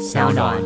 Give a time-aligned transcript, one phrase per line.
[0.00, 0.56] 小暖。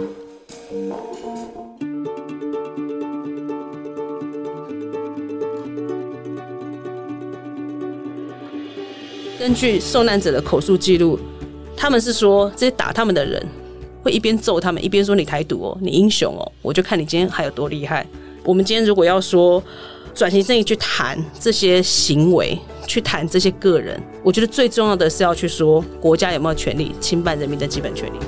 [9.36, 11.18] 根据受难者的口述记录，
[11.76, 13.44] 他们是说这些打他们的人
[14.04, 18.06] 会一边揍他们，一边说你台独哦，你英雄哦，我就看你今天还有多厉害。
[18.44, 19.60] 我们今天如果要说
[20.14, 22.56] 转型正义去谈这些行为，
[22.86, 28.18] 去谈这些个人，我觉得最重要的是要去说国家有没有权利侵犯人民的基本权利。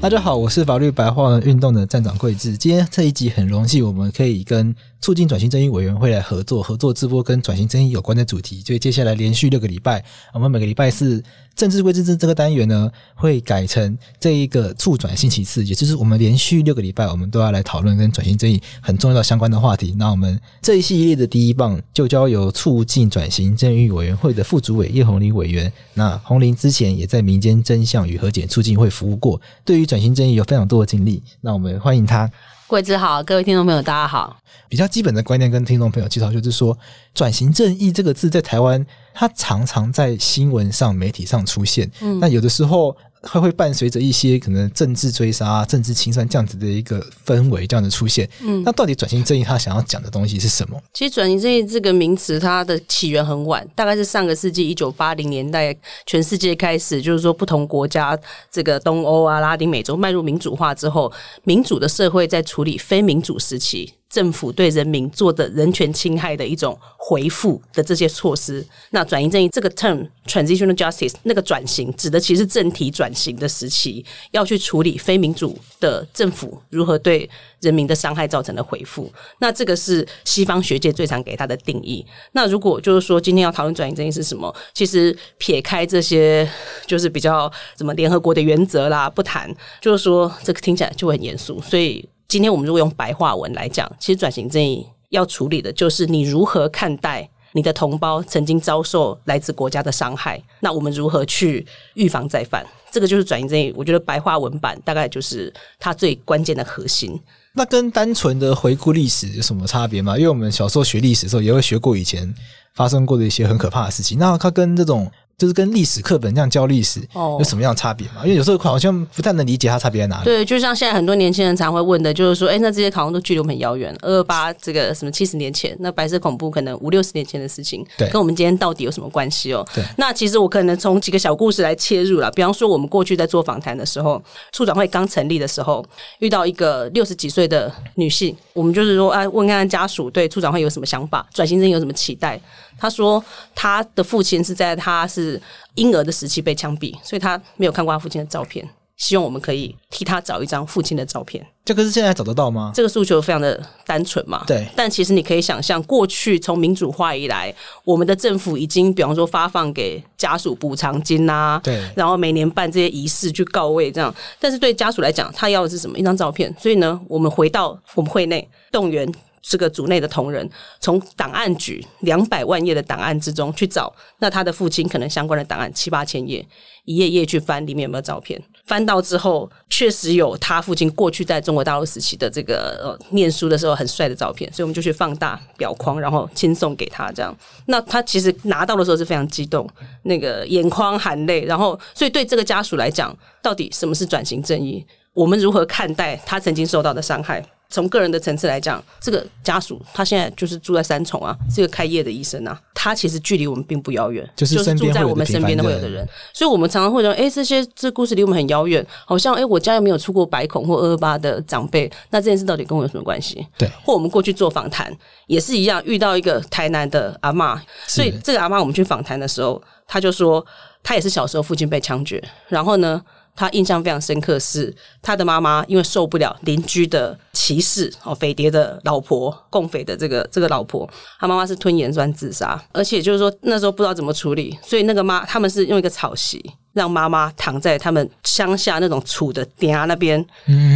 [0.00, 2.56] 大家好，我是法律白话运动的站长桂智。
[2.56, 8.60] 今天这一集很荣幸，我们可以跟促进转型正义委员会来合作，合作直播跟转型正义有关的主题。
[8.66, 11.22] 所以接下来连续六个礼拜，我们每个礼拜四
[11.54, 19.94] 政治归政治这个单元呢，会改成这一个促转星期四，也就是我们连续六个礼拜，我们都要来讨论跟转型正义很重要的相关的话题。
[19.96, 25.72] 那我们这一系列的第一棒就交由促进转型正义委员会的副主委叶红林委员。
[25.94, 31.22] 那红林之前也在民间真相与和解促进会服务过，对于转型正义有非常多的经历。
[31.40, 32.30] 那我们欢迎他。
[32.68, 34.36] 桂枝好，各位听众朋友，大家好。
[34.68, 36.76] 比较基本的观念跟听众朋友介绍，就是说
[37.14, 41.90] “转型正义”这个字在台湾，它常常在新闻上、媒体上出现。
[42.02, 48.28] 嗯，那有的时候它会伴随着一些可能政治追杀、政治清算这样子的一个氛围这样的出现。
[48.42, 50.80] 嗯，那到底转型正义它想要讲的东西是什么？
[50.94, 58.18] 其实“转型正义”这个名词，它的起源很晚，大概是上个世纪一九八零年代，全世界开始就是说不同国家，
[58.50, 61.12] 这个东欧啊、拉丁美洲迈入民主化之后，
[61.44, 63.94] 民主的社会在处理非民主时期。
[64.10, 77.28] 政府对人民做的人权侵害的一种回复的这些措施，那转型正义这个 term transitional justice 那个转型指的其实政体转型的时期，要去处理非民主的政府如何对
[77.60, 79.12] 人民的伤害造成的回复。
[79.40, 82.04] 那这个是西方学界最常给他的定义。
[82.32, 86.48] 那如果就是说今天要讨论转型正义是什么，其实撇开这些
[86.86, 92.08] 就是比较什么联合国的原则啦不谈，就是说这个听起来就很严肃，所以。
[92.28, 102.66] 今天我们如果用白话文来讲，其实转型正义要处理的就是你如何看待你的同胞曾经遭受来自国家的伤害，那我们如何去预防再犯？
[102.92, 103.72] 这个就是转型正义。
[103.74, 107.18] 我觉得白话文版大概就是它最关键的核心。
[107.54, 110.14] 那跟单纯的回顾历史有什么差别吗？
[110.18, 112.34] 因为我们小时候学历史的时候也会学过以前
[112.74, 114.18] 发生过的一些很可怕的事情。
[114.18, 115.10] 那它跟这种。
[115.38, 118.22] 就是跟历史课本这样教历史有什么样的差别吗？
[118.24, 120.24] 因为有时候好像不太能理解它差别在哪里。
[120.24, 129.64] 对，就像现在很多年轻人常会问的，就是说，哎，那这些考公都距离我们很遥远，二二八这个什么七十年前，那白色恐怖可能五六十年前的事情，对，跟我们今天到底有什么关系哦？
[129.72, 129.84] 对。
[129.96, 134.20] 那其实我可能从几个小故事来切入了，比方说我们过去在做访谈的时候，
[134.50, 135.84] 处长会刚成立的时候，
[136.18, 142.40] 遇到一个六十几岁的女性，我们就是说，哎，问看看家属对处长会有什么想法，转型正有什么期待？
[142.78, 143.22] 他说，
[143.54, 145.40] 他的父亲是在他是
[145.74, 148.66] 婴儿的时期被枪毙，所以他没有看过他父亲的照片。
[148.96, 151.46] 希望我们可以替他找一张父亲的照片。
[151.64, 152.72] 这个是现在找得到吗？
[152.74, 154.42] 这个诉求非常的单纯嘛。
[154.44, 154.66] 对。
[154.74, 161.80] 但其实你可以想象，过去从民主化以来，我们的政府已经，比方说发放给家属补偿金啊，对。
[161.94, 164.12] 然后每年办这些仪式去告慰，这样。
[164.40, 165.96] 但是对家属来讲，他要的是什么？
[165.96, 166.52] 一张照片。
[166.58, 169.08] 所以呢，我们回到我们会内动员。
[169.48, 170.46] 这个组内的同仁
[170.78, 176.46] 从档案局两百万页的档案之中去找，那他的父亲可能相关的档案七八千页，
[176.84, 178.38] 一页页去翻，里面有没有照片？
[178.66, 187.10] 翻到之后，确实有他父亲过去在中国大陆时期的这个呃念书的时候很帅的照片，所以我们就去放大表框，然后亲送给他。
[187.12, 187.34] 这样，
[187.66, 189.66] 那他其实拿到的时候是非常激动，
[190.02, 191.46] 那个眼眶含泪。
[191.46, 194.84] 然后，所以对这个家属来讲，到底什么是转型正义？
[195.14, 197.42] 我们如何看待他曾经受到的伤害？
[197.70, 213.46] 从个人的层次来讲，这个家属他现在就是住在三重啊，是个开业的医生啊，他其实距离我们并不遥远，就是住在我们身边的会有的人，所以我们常常会说，哎，这些这故事离我们很遥远，好像哎，我家又没有出过百孔或二二八的长辈，那这件事到底跟我有什么关系？
[213.58, 214.90] 对，或我们过去做访谈
[215.26, 220.44] 也是一样，遇到一个台南的阿妈，所以这个阿妈我们去访谈的时候，他就说
[220.82, 223.02] 他也是小时候父亲被枪决，然后呢。
[223.38, 230.90] 他印象非常深刻，是他的妈妈因为受不了邻居的歧视哦，匪谍的老婆，共匪的这个这个老婆，
[231.20, 240.18] 他妈妈是吞盐酸自杀，而且就是说那时候不知道怎么处理，所以那个妈他们是用一个草席让妈妈躺在他们乡下那种土的顶啊那边，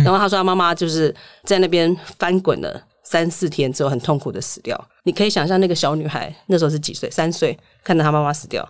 [0.04, 1.12] 然后他说他妈妈就是
[1.42, 4.88] 在那边翻滚了三四天之后很痛苦的死掉。
[5.02, 7.10] 你可以想象那个小女孩那时候是几岁？
[7.10, 8.64] 三岁，看到她妈妈死掉，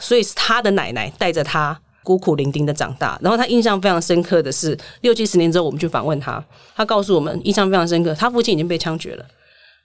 [0.00, 1.80] 所以是她的奶奶带着她。
[2.06, 6.42] 孤苦伶仃的长大，然后他印象非常深刻的是，六七十年之后我们去访问他，
[6.76, 9.24] 他告诉我们印象非常深刻，他父亲已经被枪决了，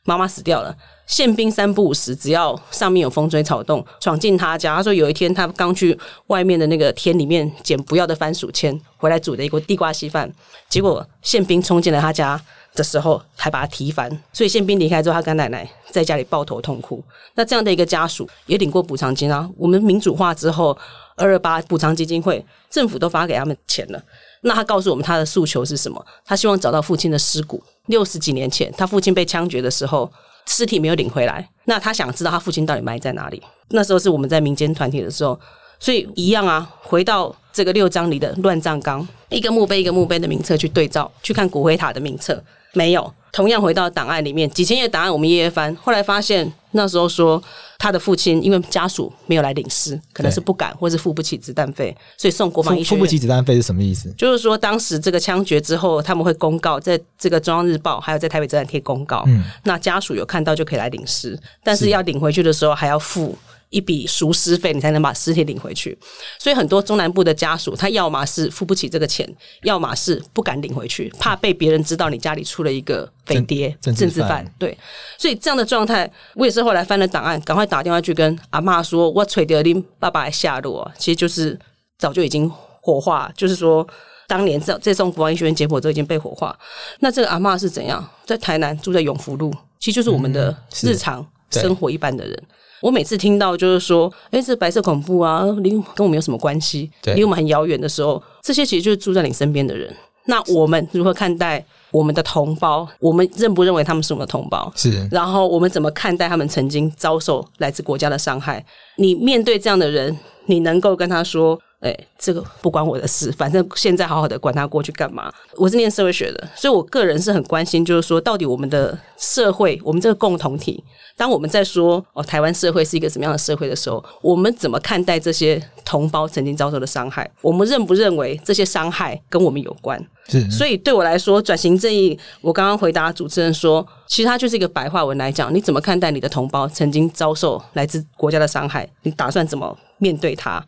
[0.03, 0.75] 妈妈死掉了，
[1.06, 4.75] 宪兵三不五时，只要上面有风吹草动，闯进他家。
[4.75, 10.31] 他说有一天他刚去外面的那个田里面捡不要的番薯签，回来煮的一锅地瓜稀饭，
[10.68, 12.42] 结果宪兵冲进了他家
[12.74, 14.09] 的时候，还把他踢翻。
[14.33, 17.03] 所以宪兵离开之后，他跟奶奶在家里抱头痛哭。
[17.36, 19.48] 那这样的一个家属也领过补偿金啊。
[19.56, 20.75] 我们民主化之后，
[21.15, 24.01] 二二八补偿基金会政府都发给他们钱了。
[24.42, 26.06] 那他告诉我们他的诉求是什么？
[26.26, 27.64] 他希望找到父亲的尸骨。
[27.88, 30.12] 六十几年前，他父亲被枪决的时候。
[30.48, 33.42] 尸体没有领回来，那他想知道他父亲到底埋在哪里。
[33.70, 35.40] 那时候是我们在民间团体的时候，
[35.80, 43.14] 所以一样啊，回到这个六章里的乱葬岗，一个墓碑一个墓碑的名册去对照，去看骨灰塔的名册，没有。
[43.31, 47.42] 同样回到档案里面，几千页档案我们一页翻，后来发现那时候说
[47.78, 54.13] 他的父亲因为家属没有来领尸，可能是不敢或是付不起子弹费，所以送国防医学付不起子弹费是什么意思？
[54.18, 59.25] 就是说当时这个枪决之后，他们会公告在这个中央日报，还有在台北车站贴公告，
[59.63, 63.38] 那家属有看到就可以来领尸，但是要领回去的时候还要付。
[63.72, 65.98] 一笔赎尸费，你才能把尸体领回去。
[66.38, 69.28] 所以很多中南部的家属，他要么是付不起这个钱，
[69.64, 74.46] 要么是不敢领回去，怕被别人知道你家里出了一个匪谍、政治犯。
[74.60, 74.78] 对，
[75.18, 81.58] 所以这样的状态，我也是后来翻了档案，赶快打电话去跟阿妈说：“我垂掉你爸爸的下落。”其实就是
[81.98, 83.88] 早就已经火化，就是说
[84.28, 86.54] 当年这这栋国王医学院解剖都已经被火化。
[87.00, 88.06] 那这个阿妈是怎样？
[88.26, 90.54] 在台南住在永福路，其实就是我们的
[90.84, 92.44] 日常生活一般的人。
[92.81, 96.92] 我每次听到就是说，哎，这白色恐怖啊，离跟我们有什么关系？
[97.16, 99.94] 离我们很遥远的时候，这些其实就是住在你身边的人。
[100.25, 102.88] 那我们如何看待我们的同胞？
[103.00, 104.72] 我们认不认为他们是我们的同胞？
[104.75, 105.07] 是。
[105.12, 108.63] 然后我们怎么看待他们曾经遭受来自国家的伤害？
[108.98, 111.60] 你面对这样的人，你能够跟他说？
[111.81, 115.33] 哎，这个不关我的事，反正现在好好的，管他过去干嘛？
[115.57, 120.83] 我是念社会学的，所以我个人是很关心，就是说，到底我们的社会，我们这个共同体，
[121.18, 127.28] 当我们在说哦，台湾社会是一个什么样的社会的时候，我们怎么看待这些同胞曾经遭受的伤害？
[127.42, 130.00] 我们认不认为这些伤害跟我们有关？
[130.27, 138.88] 是，所以对我来说，转型正义，我刚刚回答主持人说，其实它就是一个白话文来讲，你怎么看待你的同胞曾经遭受来自国家的伤害？
[139.01, 140.63] 你打算怎么面对他？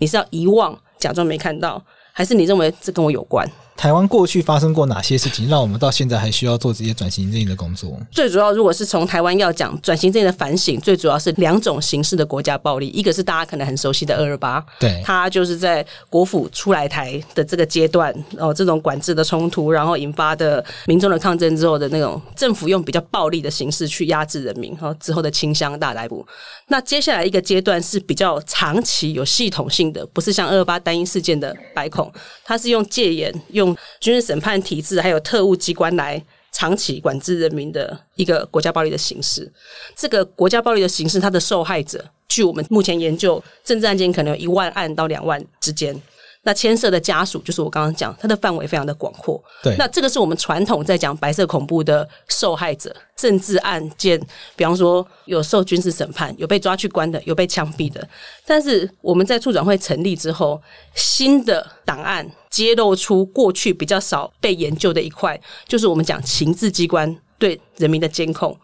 [0.00, 1.80] 你是要遗忘，假装没看到，
[2.10, 3.46] 还是你认为这跟我有关？
[3.80, 7.98] 台湾过去发生过哪些事情，让我们到现在还需要做这些转型正义的工作？
[8.10, 26.26] 最主要，如果是从台湾要讲转型正义的反省，最主要是两种形式的国家暴力，一个是大家可能很熟悉的二二八，对，它就是在国府出来台的这个阶段，哦，这种管制的冲突，然后引发的民众的抗争之后的那种政府用比较暴力的形式去压制人民，哈，之后的清乡大逮捕。
[26.68, 32.12] 那接下来一个阶段是比较长期有系统性的，不是像二二八单一事件的白孔，
[32.44, 33.69] 它是用戒严用。
[34.00, 36.22] 军事审判体制还有特务机关来
[36.52, 39.50] 长期管制人民的一个国家暴力的形式。
[39.96, 46.00] 这个国家暴力的形式，它的受害者，据我们目前研究，政治案件可能有一万案到两万之间。
[46.42, 49.42] 那牵涉的家属，就是我刚刚讲，它的范围非常的广阔。
[49.62, 54.18] 对，那这个是我们传统在讲白色恐怖的受害者，政治案件，
[54.56, 58.06] 比方说有受军事审判、有被抓去关的、有被枪毙的。
[58.46, 60.58] 但是我们在处长会成立之后，
[60.94, 65.38] 新的档案揭露出过去比较少被研究的一块，
[65.68, 68.58] 就是我们讲情治机关对人民的监控。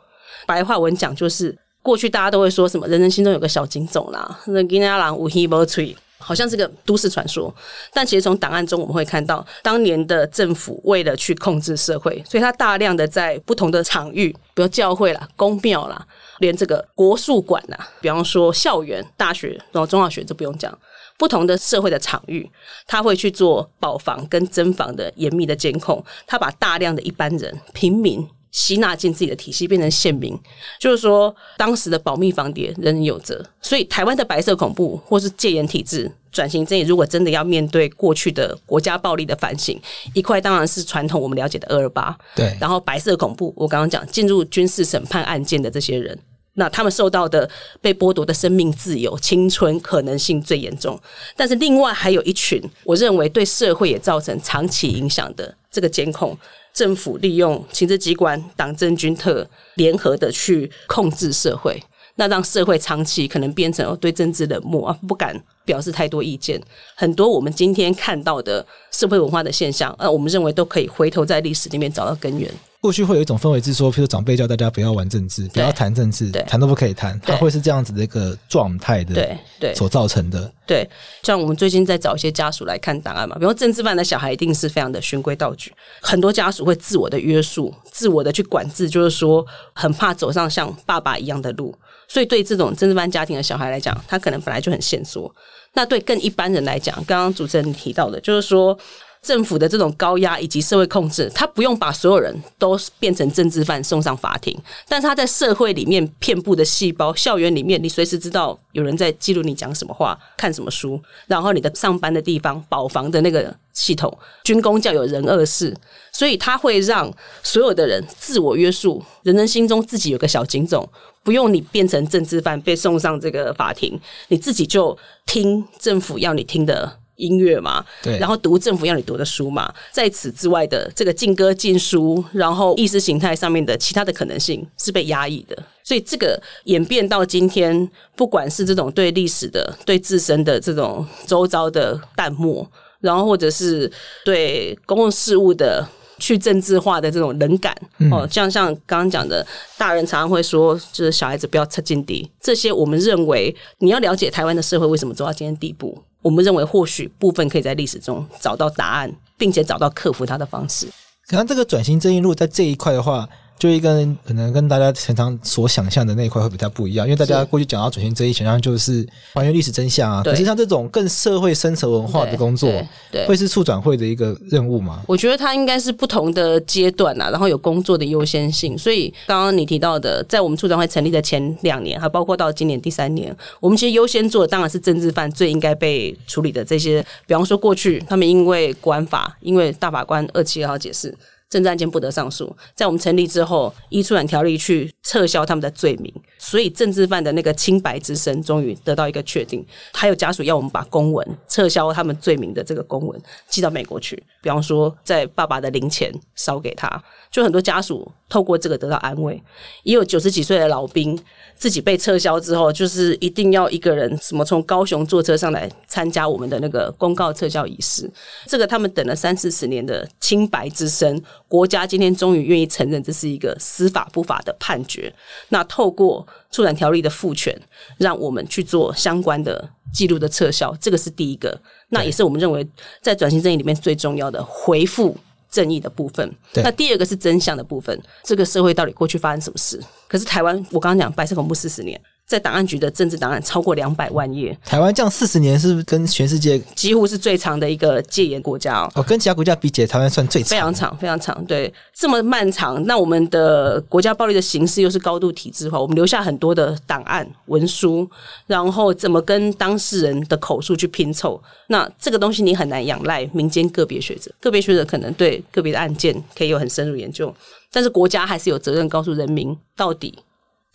[0.46, 5.94] 白话文讲，就是过去大家都会说什么，人人心中有个小警总啦，那金家郎无黑无吹。
[6.18, 7.54] 好像是个都市传说，
[7.92, 16.06] 但其实从档案中我们会看到，当年的政府为了去控制社会，所以他大量的在不同的场域，比如教会啦、公庙啦，
[16.38, 20.76] 连这个国术馆呐，比方说校园、大学，然后中小学就不用讲，
[21.18, 22.50] 不同的社会的场域，
[22.86, 28.26] 他会去做保防跟侦防的严密的监控，他把大量的一般人、平民。
[28.56, 30.34] 吸纳进自己的体系，变成县民，
[30.80, 33.44] 就是说，当时的保密防谍人人有责。
[33.60, 39.78] 所以，台湾的白色恐怖或是戒严体制转型正义，如果真的要面对过去的国家暴力的反省，
[40.14, 42.16] 一块当然是传统我们了解的二二八。
[42.34, 46.18] 对，然后白色恐怖，我刚刚讲进入军事审判案件的这些人，
[46.54, 47.46] 那他们受到的
[47.82, 50.98] 被剥夺的生命、自由、青春可能性最严重。
[51.36, 56.34] 但是，另外还有一群，我认为对社会也造成长期影响的这个监控。
[56.76, 61.82] 政府利用行政机关、党政军特联合的去控制社会，
[62.16, 66.60] 那让社会长期可能变成对政治冷漠啊，不敢表示太多意见。
[66.94, 72.50] 很多我们今天看到的社会文化的现象，呃，我们认为都可以回头在历史里面找到根源。
[72.80, 80.52] 过去会有一种氛围是说，譬如长辈叫大家不要玩政治，不要谈政治，谈都不可以谈，它会是这样子的一个状态的，对对，所造成的。
[80.64, 80.88] 对，
[81.22, 91.74] 像我们最近在找一些家属来看档案嘛，比如政治犯的小孩一定是非常的循规蹈矩，很多家属会自我的约束、自我的去管制，就是说很怕走上像爸爸一样的路，
[92.08, 95.34] 所以对这种政治犯家庭的小孩来讲，他可能本来就很限缩。
[95.74, 98.78] 那对更一般人来讲，刚刚主持人提到的，就是说。
[99.22, 115.76] 政府的这种高压以及社会控制，他不用把所有人都变成政治犯送上法庭，但是他在社会里面遍布的细胞，校园里面，你随时知道有人在记录你讲什么话、看什么书，然后你的上班的地方、保房的那个系统，军工教有人恶事，
[116.12, 120.88] 所以他会让所有的人自我约束，人人心中自己有个小警种，
[121.26, 127.00] 不用你变成政治犯被送上这个法庭，你自己就听政府要你听的。
[127.16, 143.90] 音乐嘛，对，然后读政府要你读的书嘛，在此之外的这个禁歌禁书，然后意识形态上面的其他的可能性是被压抑的，所以这个演变到今天，不管是这种对历史的、对自身的这种周遭的淡漠，然后或者是
[144.22, 145.88] 对公共事务的。
[146.18, 147.76] 去政治化的这种冷感
[148.10, 149.46] 哦，像像刚刚讲的，
[149.76, 152.30] 大人常常会说，就是小孩子不要插进敌。
[152.40, 160.86] 这些我们认为，你要了解台湾的社会为什么走到今天地步，我们认为或许部分可以在历史中找到答案，并且找到克服它的方式。
[161.28, 163.28] 可能这个转型正义路在这一块的话。
[163.58, 170.22] 就一跟可能跟大家平常所想象的那一块会比较不一样，因为大家过去讲到转型这一，想象就是还原历史真相啊。
[170.22, 172.70] 可是像这种更社会深层文化的工作，
[173.10, 175.02] 对，会是促转会的一个任务吗？
[175.06, 178.76] 我觉得它应该是不同的阶段啊，然后有工作的优先性。
[178.76, 191.14] 所以刚刚你提到的，在我们促转会成立的前两年，还包括到今年第三年，我们其实优先做的当然是政治犯最应该被处理的这些，比方说过去他们因为国安法，因为大法官二七二号解释。
[191.48, 199.64] 政治案件不得上诉，在我们成立之后，依出版条例去撤销他们的罪名，所以政治犯的那个清白之身终于得到一个确定。
[199.92, 209.42] 还有家属要我们把公文撤销他们罪名的这个公文寄到美国去，比方说在爸爸的零钱烧给他，就很多家属透过这个得到安慰。
[209.82, 211.18] 也有九十几岁的老兵。
[211.58, 218.06] 自己被撤销之后，就是一定要一个人什么从高雄坐车上来参加我们的那个公告撤销仪式。
[218.44, 225.10] 这个他们等了三四十年的清白之身，国家今天终于愿意承认这是一个司法不法的判决。
[225.48, 227.58] 那透过出版条例的赋权，
[227.96, 231.58] 让我们去做相关的记录的撤销，这个是第一个。
[231.88, 232.68] 那也是我们认为
[233.00, 235.16] 在转型正义里面最重要的回复。
[235.56, 237.98] 正义的部分，那第二个是真相的部分。
[238.22, 239.80] 这个社会到底过去发生什么事？
[240.06, 241.98] 可是台湾，我刚刚讲白色恐怖四十年。
[242.26, 249.02] 在档案局的政治档案超过两百万页，台湾这样四十年是不是跟全世界几乎是最长的一个戒严国家哦？
[249.04, 251.44] 跟其他国家比起来，台湾算最长，非常长，非常长。
[251.44, 258.08] 对，这么漫长，那我们的国家暴力的形式又是高度体制化，我们留下很多的档案文书，
[258.48, 261.40] 然后怎么跟当事人的口述去拼凑？
[261.68, 267.32] 那这个东西你很难仰赖民间个别学者，个别学者可能对个别的案件可以有很深入研究，
[267.70, 270.12] 但是国家还是有责任告诉人民到底。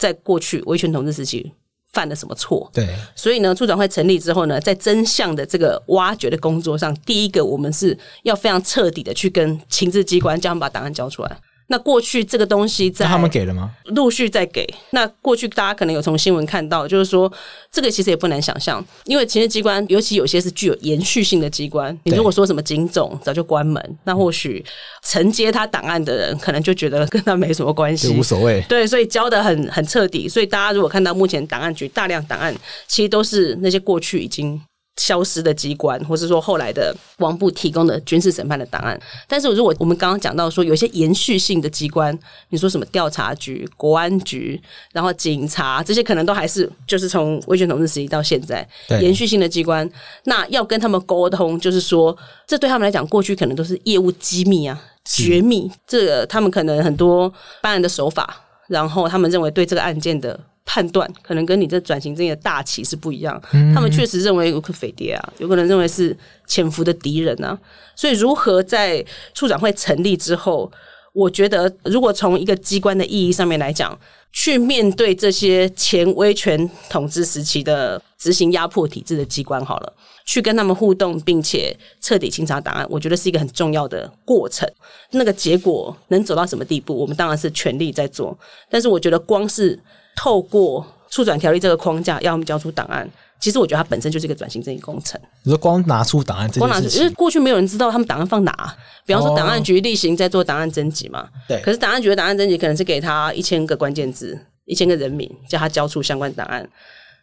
[0.02, 1.52] 在过去威权统治时期
[1.94, 2.68] 犯了什么错？
[2.74, 11.38] 对，所以呢，促转会成立之后呢，在真相的这个挖掘的工作上，第一个我们是要非常彻底的去跟情治机关叫他们把档案交出来。
[11.72, 13.72] 那过去这个东西在他们给了吗？
[13.86, 14.68] 陆续在给。
[14.90, 17.32] 那过去大家可能有从新闻看到，就是说
[17.72, 21.98] 这个其实也不难想象，因为情治机关尤其有些是具有延续性的机关。
[22.04, 24.64] 你如果说什么警总早就关门，那或许
[25.08, 28.62] 承接他档案的人可能就觉得跟他没什么关系，无所谓。
[28.68, 30.28] 对，所以交的很很彻底。
[30.28, 32.54] 所以大家如果看到目前档案局大量档案，
[32.88, 34.62] 其实都是那些过去已经。
[34.98, 42.18] 消失的机关，或是说后来的王部提供的军事审判的档案，但是如果我们刚刚讲到说有些延续性的机关，
[42.50, 48.68] 你说什么调查局、国安局，然后警察这些可能都还是就是从威权统治时期到现在
[49.02, 49.90] 延续性的机关，
[50.26, 57.32] 那要跟他们沟通，就是说这对他们来讲，过去可能都是业务机密啊、绝密，这个他们可能很多
[57.62, 60.40] 办案的手法，然后他们认为对这个案件的。
[60.74, 63.38] 判断可能跟你这转型正义的大旗是不一样，
[63.76, 66.16] 他们确实认为有可匪谍啊，有可能认为是
[66.48, 67.60] 潜伏的敌人啊。
[67.94, 70.72] 所以，如何在处长会成立之后，
[71.12, 74.00] 我觉得如果从一个机关的意义上面来讲，
[74.32, 79.94] 去面对这些前威权统治时期的执行压迫体制的机关，好了，
[80.26, 84.66] 去跟他们互动，并且彻底清查档案，我觉得是一个很重要的过程。
[85.12, 88.38] 那个结果能走到什么地步，我们当然是全力在做。
[88.70, 89.78] 但是，我觉得光是
[90.16, 93.10] 透过促转条例这个框架，要我们交出档案。
[93.40, 95.20] 其实我觉得它本身就是一个转型正义工程。
[95.44, 98.78] 你说光拿出档案这光拿出因为过去没有人知道他们档案放哪。
[99.04, 106.70] 比方说，哦档案局例行在做档案征集嘛，对可是档案局的档案征集可能是给他一千个关键字，一千个人名，叫他交出相关档案。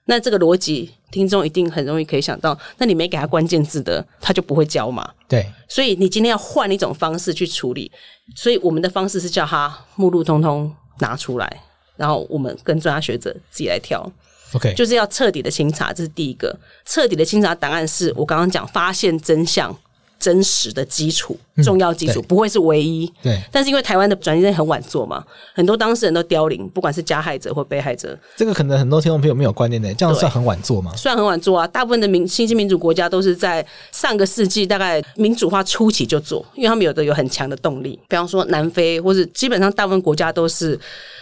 [0.06, 5.08] 那这个逻辑，听众一定很容易可以想到，那你没给他关键字的，他就不会交嘛。
[5.28, 7.92] 对，所以你今天要换一种方式去处理，
[8.34, 11.60] 所以我们的方式是叫他目录通通拿出来，
[11.98, 14.10] 然后我们跟专家学者自己来挑。
[14.54, 16.58] OK，就是要彻底的清查，这是第一个。
[16.86, 19.76] 彻底的清查档案是我刚刚讲发现真相、
[20.18, 23.10] 真实的基础、重要基础，对不会是唯一。
[23.22, 30.92] 对，但是因为台湾的转型很晚做嘛，很多当事人都凋零，不管是加害者或被害者，这个可能很多听众朋友没有观念的，这样算很晚做吗？
[30.96, 40.78] 算很晚做啊，大部分的民新兴民主国家都是在上个世纪大概民主化初期就做，因为他们有的有很强的动力，比方说南非或是基本上大部分国家都是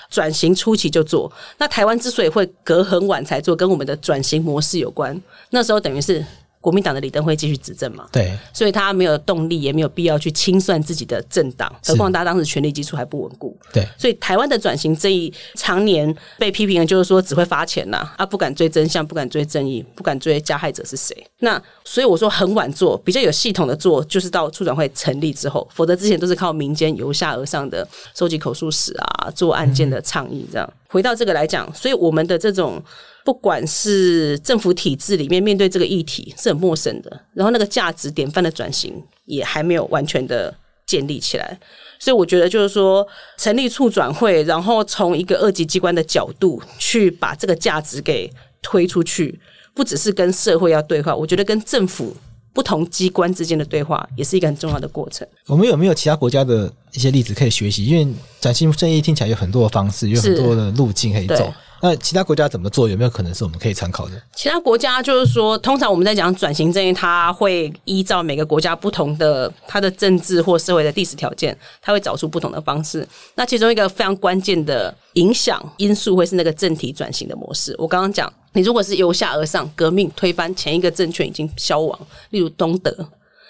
[0.09, 1.31] 转型初期就做。
[1.59, 5.21] 那台湾之所以会隔很晚才做，跟我们的转型模式有关。
[5.51, 6.25] 那时候等于是
[6.67, 13.57] 国民党的李登辉继续执政嘛，对，所以他没有动力，也没有必要去清算自己的政党，何况他当时权力基础还不稳固。
[13.73, 21.17] 对，所以台湾的转型正义常年被批评的就是说只会发钱呐、啊，不敢追真相，不敢追正义，不敢追加害者是谁。
[21.39, 30.69] 那所以我说很晚做，比较有系统的做，就是到促转会成立之后，否则之前都是靠民间由下而上的收集口述史啊，做案件的倡议这样。
[30.89, 32.83] 回到这个来讲，所以我们的这种。
[33.27, 40.55] 不管是政府体制里面面对这个议题是很陌生的，然后那个价值典范的转型也还没有完全的
[40.87, 41.59] 建立起来，
[41.99, 43.05] 所以我觉得就是说，
[43.37, 49.41] 成立促转会，然后从一个二级机关的角度去把这个价值给推出去，
[49.75, 52.17] 不只是跟社会要对话，我觉得跟政府
[52.53, 55.27] 不同机关之间的对话也是一个很重要的过程。
[55.49, 57.87] 我们有没有其他国家的一些例子可以学习？
[57.87, 61.53] 因为转型正义听起来有很多的方式，有很多的路径可以走。
[61.83, 62.89] 那其他国家怎么做？
[62.89, 64.13] 有没有可能是我们可以参考的？
[64.35, 73.07] 其他国家就是说，通常我们在讲转型正义，它会依照每个国家不同的它的政治或社会的历史条件，它会找出不同的方式。
[73.35, 77.75] 那其中一个非常关键的影响因素会是那个政体转型的模式。
[77.79, 81.99] 我刚刚讲，你如果是由下而上革命推翻前一个政权已经消亡，
[82.31, 82.95] 例如东德，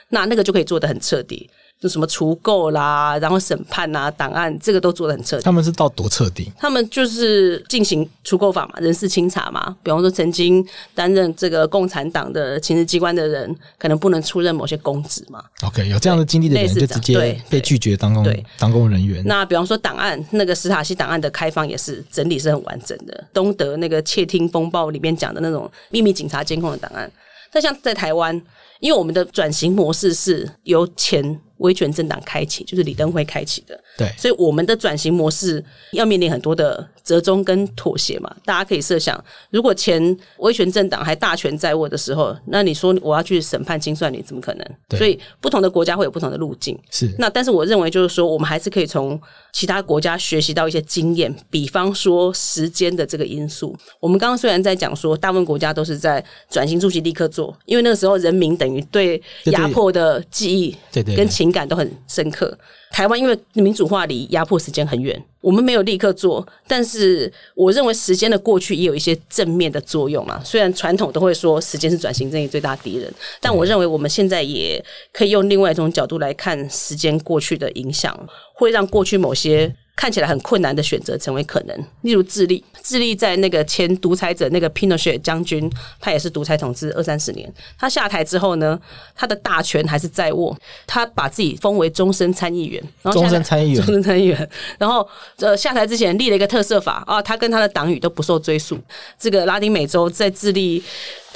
[0.09, 1.49] 那那个就可以做得很彻底。
[1.79, 5.43] 就什么除垢啦，然后审判啊、档案，这个都做得很彻底。
[5.43, 6.51] 他们是到多彻底？
[6.59, 9.77] 他们就是进行除垢法嘛，人事清查嘛。
[9.83, 15.45] 比方说，曾经担任这个共产党的情治机关的人，可能不能出任某些公职嘛。
[15.63, 19.23] OK，有这样的经历的人就直接被拒绝当公对当公务人员。
[19.27, 23.25] 那比方说，档案那个史塔西档案的开放也是整理是很完整的。
[23.35, 27.11] 东德那个窃听风暴里面讲的那种秘密警察监控的档案，
[27.53, 28.35] 但像在台湾，
[28.81, 38.35] 因为我们的转型模式是由前威权政党开启，就是李登辉开启的，对，所以我们的转型模式要面临很多的折中跟妥协嘛。
[38.45, 44.67] 大家可以设想，如果前威权政党还大权在握的时候，那你说我要去审判清算你，怎么可能？
[44.89, 46.79] 对所以不同的国家会有不同的路径。
[46.91, 49.21] 是那但是我认为就是说，我们还是可以从
[49.53, 53.75] 其他国家学习到一些经验，比方说时间的这个因素。
[54.01, 62.57] 我们刚刚虽然在讲说，大部分国家都是在转型初期立刻做，因为那个时候人民等于对压迫的记忆对对对跟情情感都很深刻。
[62.91, 70.43] 台湾因为民主化离压迫时间很远，我们没有立刻做，但是我认为时间的过去也有一些正面的作用嘛。
[70.45, 79.73] 虽然传统都会说时间是转型正义最大敌人，但我认为我们现在也可以用另外一种角度来看时间过去的影响，会让过去某些。
[79.97, 87.51] 看起来很困难的选择成为可能，例如智利，智利在那个前独裁者那个 Pinochet 将军，他也是独裁统治二三十年。
[87.79, 88.79] 他下台之后呢，
[89.15, 90.55] 他的大权还是在握，
[90.87, 94.51] 他把自己封为终身参议员，然后终身参议员终身参议员。
[94.79, 98.79] 然后呃，下台之前立了一个特色法啊，他跟他的党羽都不受追溯。
[99.19, 100.85] 这个拉丁美洲在智利。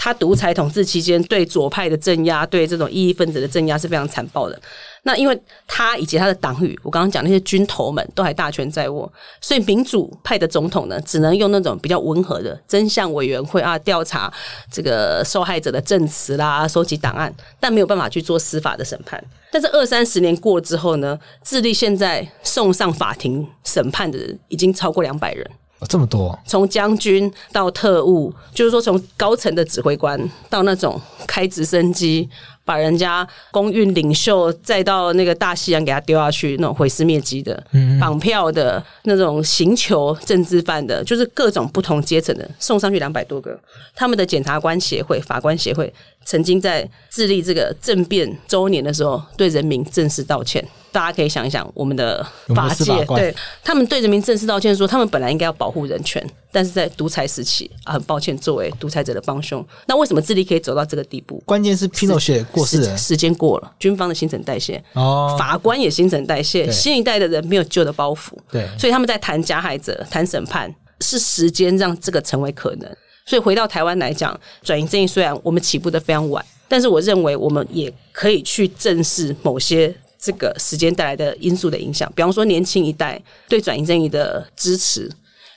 [0.02, 4.58] 他独裁统治期间，对左派的镇压，对这种异议分子的镇压是非常残暴的。
[5.02, 9.10] 那因为他以及他的党羽，我刚刚讲那些军头们都还大权在握，
[9.40, 14.32] 所以民主派的总统呢，只能用那种比较温和的真相委员会啊，调查
[14.70, 19.22] 这个受害者的证词啦，收集档案，但没有办法去做司法的审判。
[19.50, 25.50] 但是二三十年过了之后呢，智利现在送上法庭审判的人已经超过两百人。
[25.80, 32.28] 哦这么多，从将军到特务，就是说从高层的指挥官到那种开直升机
[32.64, 37.60] 把人家公运领袖再到那个大西洋给他丢下去那种毁尸灭迹的，
[38.00, 43.58] 绑票的那种刑求政治犯的，就是各种不同阶层的送上去两百多个。
[43.94, 45.92] 他们的检察官协会、法官协会
[46.24, 50.64] 曾经在致力这个政变周年的时候，对人民正式道歉。
[50.92, 61.42] 大家可以想一想，我们的法界对他们对人民正式道歉说，他们本来应该要保护人权，但是在独裁时期啊，很抱歉，作为独裁者的帮凶，那为什么智利可以走到这个地步？
[61.46, 72.88] 关键是 Pinochet 过世了，时间过了，军方的新陈代谢，哦，法官也新陈代谢，新一代的人没有旧的包袱，对，所以他们在谈加害者、谈审判，是时间让这个成为可能。
[73.26, 85.10] 所以回到台湾来讲，转移正义虽然我们起步的非常晚，但是我认为我们也可以去正视某些这个时间带来的因素的影响，比方说年轻一代对转移正义的支持。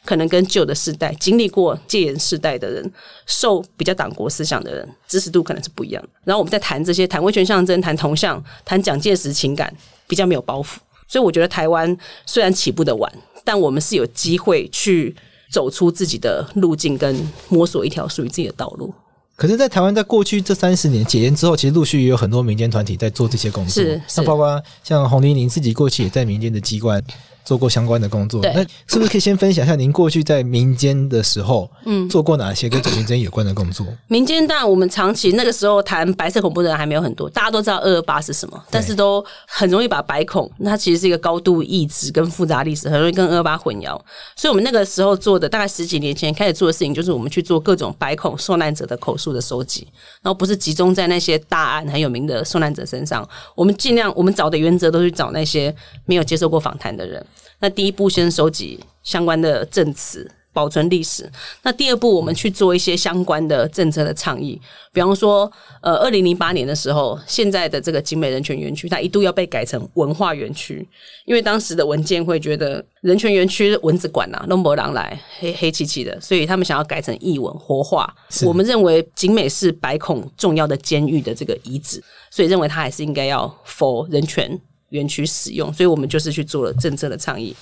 [0.06, 2.92] 可能跟旧的世代经历过戒严世代的人，
[3.26, 6.04] 受比较党国思想的人支持度可能是不一样。
[6.26, 9.74] 然后我们在谈这些，谈威权象征，谈铜像，谈蒋介石情感，
[10.06, 10.76] 比较没有包袱。
[11.08, 13.10] 所以我觉得台湾虽然起步的晚，
[13.46, 15.16] 但我们是有机会去
[15.50, 18.94] 走出自己的路径，跟摸索一条属于自己的道路。
[19.36, 23.84] 可是，在台湾，在过去这三十年解严之后，其实陆续也有很多民间团体在做这些工作。
[23.84, 27.04] 是是那包括像洪玲玲自己过去也在民间的机关
[27.44, 28.42] 做过相关的工作。
[28.42, 33.86] 那是不是可以先分享一下您过去在民间的时候，嗯，做过哪些跟转型正义有关的工作？
[34.08, 44.00] 民间当然我们长期那个时候谈白色恐怖的人还没有很多，大家都知道二二八是什么，但是都很容易把白恐，那它其实是一个高度意志跟复杂历史，很容易跟二二八混淆。
[44.36, 49.88] 所以我们那个时候做的，大概十几年前开始做的事情，就是我们去做各种白恐受难者的口述的收集，
[50.22, 55.74] 然后不是集中在那些大案很有名的受难者身上，我们尽量我们找的原则都去找那些
[56.06, 57.26] 没有接受过访谈的人。
[57.60, 60.30] 那第一步先收集相关的证词。
[60.54, 61.28] 保存历史。
[61.64, 64.62] 那第二步，我们去做一些相关的政策的倡议，
[64.94, 70.88] 比方说，呃，二零零八年的时候，现在的这个景美人权园区，它一度要被改成文化园区，
[71.26, 78.16] 因为当时的文件会觉得人权园区蚊子馆啊，弄不狼来黑黑漆漆的，所以他们想要改成艺文活化。
[78.46, 84.62] 我们认为景美是白孔重要的监狱的这个遗址，所以认为它还是应该要否人权
[84.94, 87.56] 园区使用，所以我们就是去做了政策的倡议。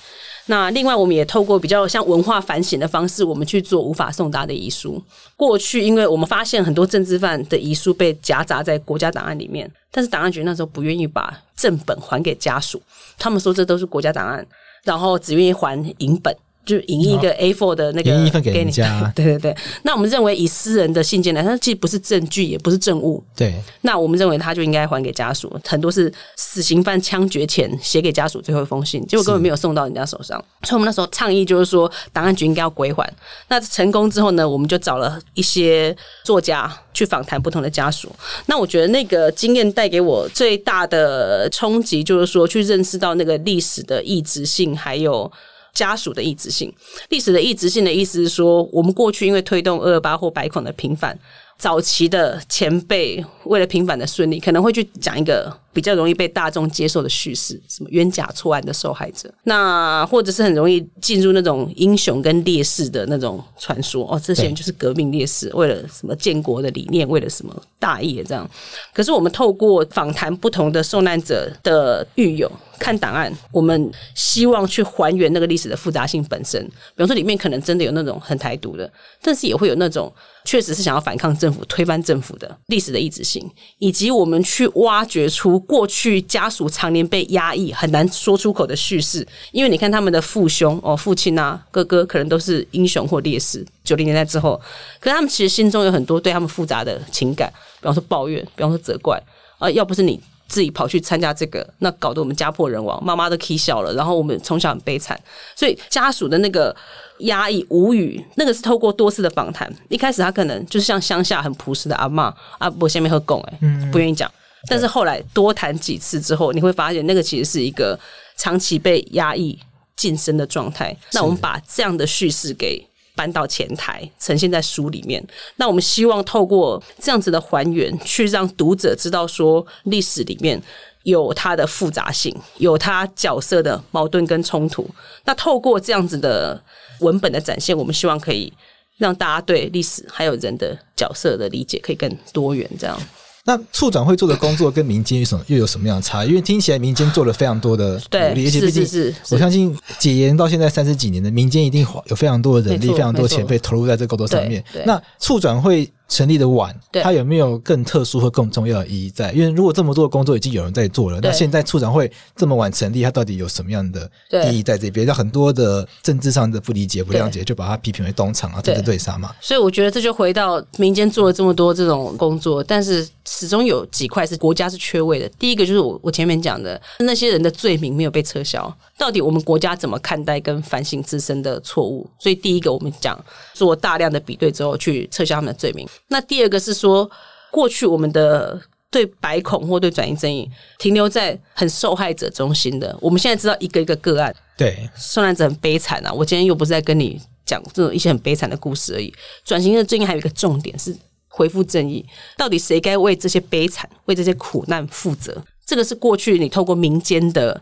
[0.46, 5.00] 那另外，我们也透过比较像文化反省的方式，我们去做无法送达的遗书。
[5.36, 12.82] 过去，因为我们发现很多政治犯的遗书被夹杂在国家档案里面，但是档案局那时候不愿意把正本还给家属，
[13.18, 14.44] 他们说这都是国家档案，
[14.82, 16.36] 然后只愿意还影本。
[16.64, 19.56] 就影印一个 A4 的那个影印一份给人你家 对对对。
[19.82, 25.52] 那我们认为以私人的信件来，它既不是证据，也不是证物，对，那我们认为他就应该还给家属。
[25.66, 30.38] 很多是死刑犯枪决前写给家属最后一封信，结果根本没有送到人家手上。
[30.62, 33.12] 所以我们那时候倡议就是说，档案局应该要归还。
[33.48, 35.94] 那成功之后呢，我们就找了一些
[36.24, 38.08] 作家去访谈不同的家属。
[38.46, 45.30] 那我觉得那个经验带给我最大的冲击，就是说去认识到那个历史的异质性，还有。
[45.72, 46.72] 家属的意志性，
[47.08, 51.18] 历史的意志性的意思是说，我们过去因为推动二二八或白孔的平反，
[51.58, 64.06] 早期的前辈为了平反的顺利，可能会去讲一个比较容易被大众接受的叙事，什么冤假错案的受害者，那或者是很容易进入那种英雄跟烈士的那种传说。
[64.12, 68.48] 哦，这些人就是革命烈士，为了什么建国的理念，为了什么大业这样。
[68.92, 72.50] 可是我们透过访谈不同的受难者的狱友。
[72.82, 76.60] 看档案，我们希望去还原那个历史的复杂性本身。
[76.64, 78.92] 比方说，里面可能真的有那种很台独的，
[79.22, 80.12] 但是也会有那种
[80.44, 89.24] 确实是想要反抗政府、推翻政府的历史的意志性，以及我们去挖掘出过去家属常年被压抑、很难说出口的叙事。
[89.52, 93.64] 因为你看他们的父兄哦、父亲啊、哥哥，可能都是英雄或烈士。
[93.84, 94.60] 九零年代之后，
[94.98, 97.48] 可是他们其实心中有很多对他们复杂的情感，
[97.80, 99.22] 比方说抱怨，比方说责怪
[99.58, 100.20] 啊，要不是你。
[100.52, 103.90] 自己跑去参加这个，那搞得我们家破人亡，妈妈都哭笑了。
[103.94, 105.18] 然后我们从小很悲惨，
[105.56, 106.76] 所以家属的那个
[107.20, 109.72] 压抑、无语，那个是透过多次的访谈。
[109.88, 113.58] 一开始他可能就是像乡下很朴实的阿妈阿伯下面喝供，哎，
[113.90, 114.30] 不愿意讲。
[114.68, 117.98] 但是后来多谈几次之后，你会发现那个其实是一个
[118.36, 119.58] 长期被压抑
[119.96, 120.94] 晋升的状态。
[121.12, 122.86] 那我们把这样的叙事给。
[123.14, 125.22] 搬到前台，呈现在书里面。
[125.56, 130.60] 那我们希望透过这样子的还原，去让读者知道说，历史里面
[131.02, 134.88] 有它的复杂性，有它角色的矛盾跟冲突。
[135.24, 136.62] 那透过这样子的
[137.00, 138.52] 文本的展现，我们希望可以
[138.96, 142.98] 让大家对历史还有人的角色的理解可以更多元，这样。
[143.44, 146.24] 那处长会做的工作跟民间有什么又有什么样的差？
[146.24, 154.62] 因为听起来民间做了非常多的努力，而且毕竟我相信解严到现在三十几年的民间一定有非常多的人力、非常多钱被投入在这个工作上面。
[154.86, 159.32] 那处长会成立的晚，对它有没有更特殊或更重要的意义在？
[159.32, 164.10] 因为如果这么多的工作已经有人在做了，那现在处长会这么晚成立，它到底有什么样的
[164.46, 165.06] 意义在这边？
[165.06, 169.34] 让很多的政治上的不理解、不谅解，就把它批评为东厂啊，政治对杀嘛。
[169.40, 175.26] 所以我觉得这就回到民间做了这么多这种工作，但是始终有几块是国家是缺位的。
[175.38, 178.70] 第一个就是我我前面讲的那些人的罪名没有被撤销，
[179.02, 182.08] 到底我们国家怎么看待跟反省自身的错误？
[182.20, 183.18] 所以第一个我们讲
[183.52, 185.84] 做大量的比对之后去撤销他们的罪名。
[186.06, 187.10] 那第二个是说
[187.50, 188.62] 过去我们的。
[188.92, 190.46] 对白恐或对转移正义
[190.78, 196.12] 停留在很受害者中心的，我们现在知道一个一个个案，对，受难者很悲惨啊！
[196.12, 199.10] 我今天又不是在跟你讲这种一些很悲惨的故事而已。
[199.46, 200.94] 转型的正义还有一个重点是
[201.28, 202.04] 恢复正义，
[202.36, 205.42] 到底谁该为这些悲惨、为这些苦难负责？
[205.66, 207.58] 这个是过去你透过民间的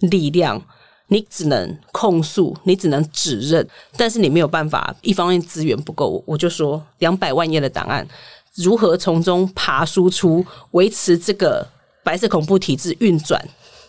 [0.00, 0.60] 力量，
[1.08, 4.94] 你只能控诉，你只能指认，但是你没有办法。
[5.02, 8.06] 一方面资源不够，我就说两百万页的档案，
[8.54, 11.66] 如何从中爬输出，维持这个
[12.02, 13.42] 白色恐怖体制运转？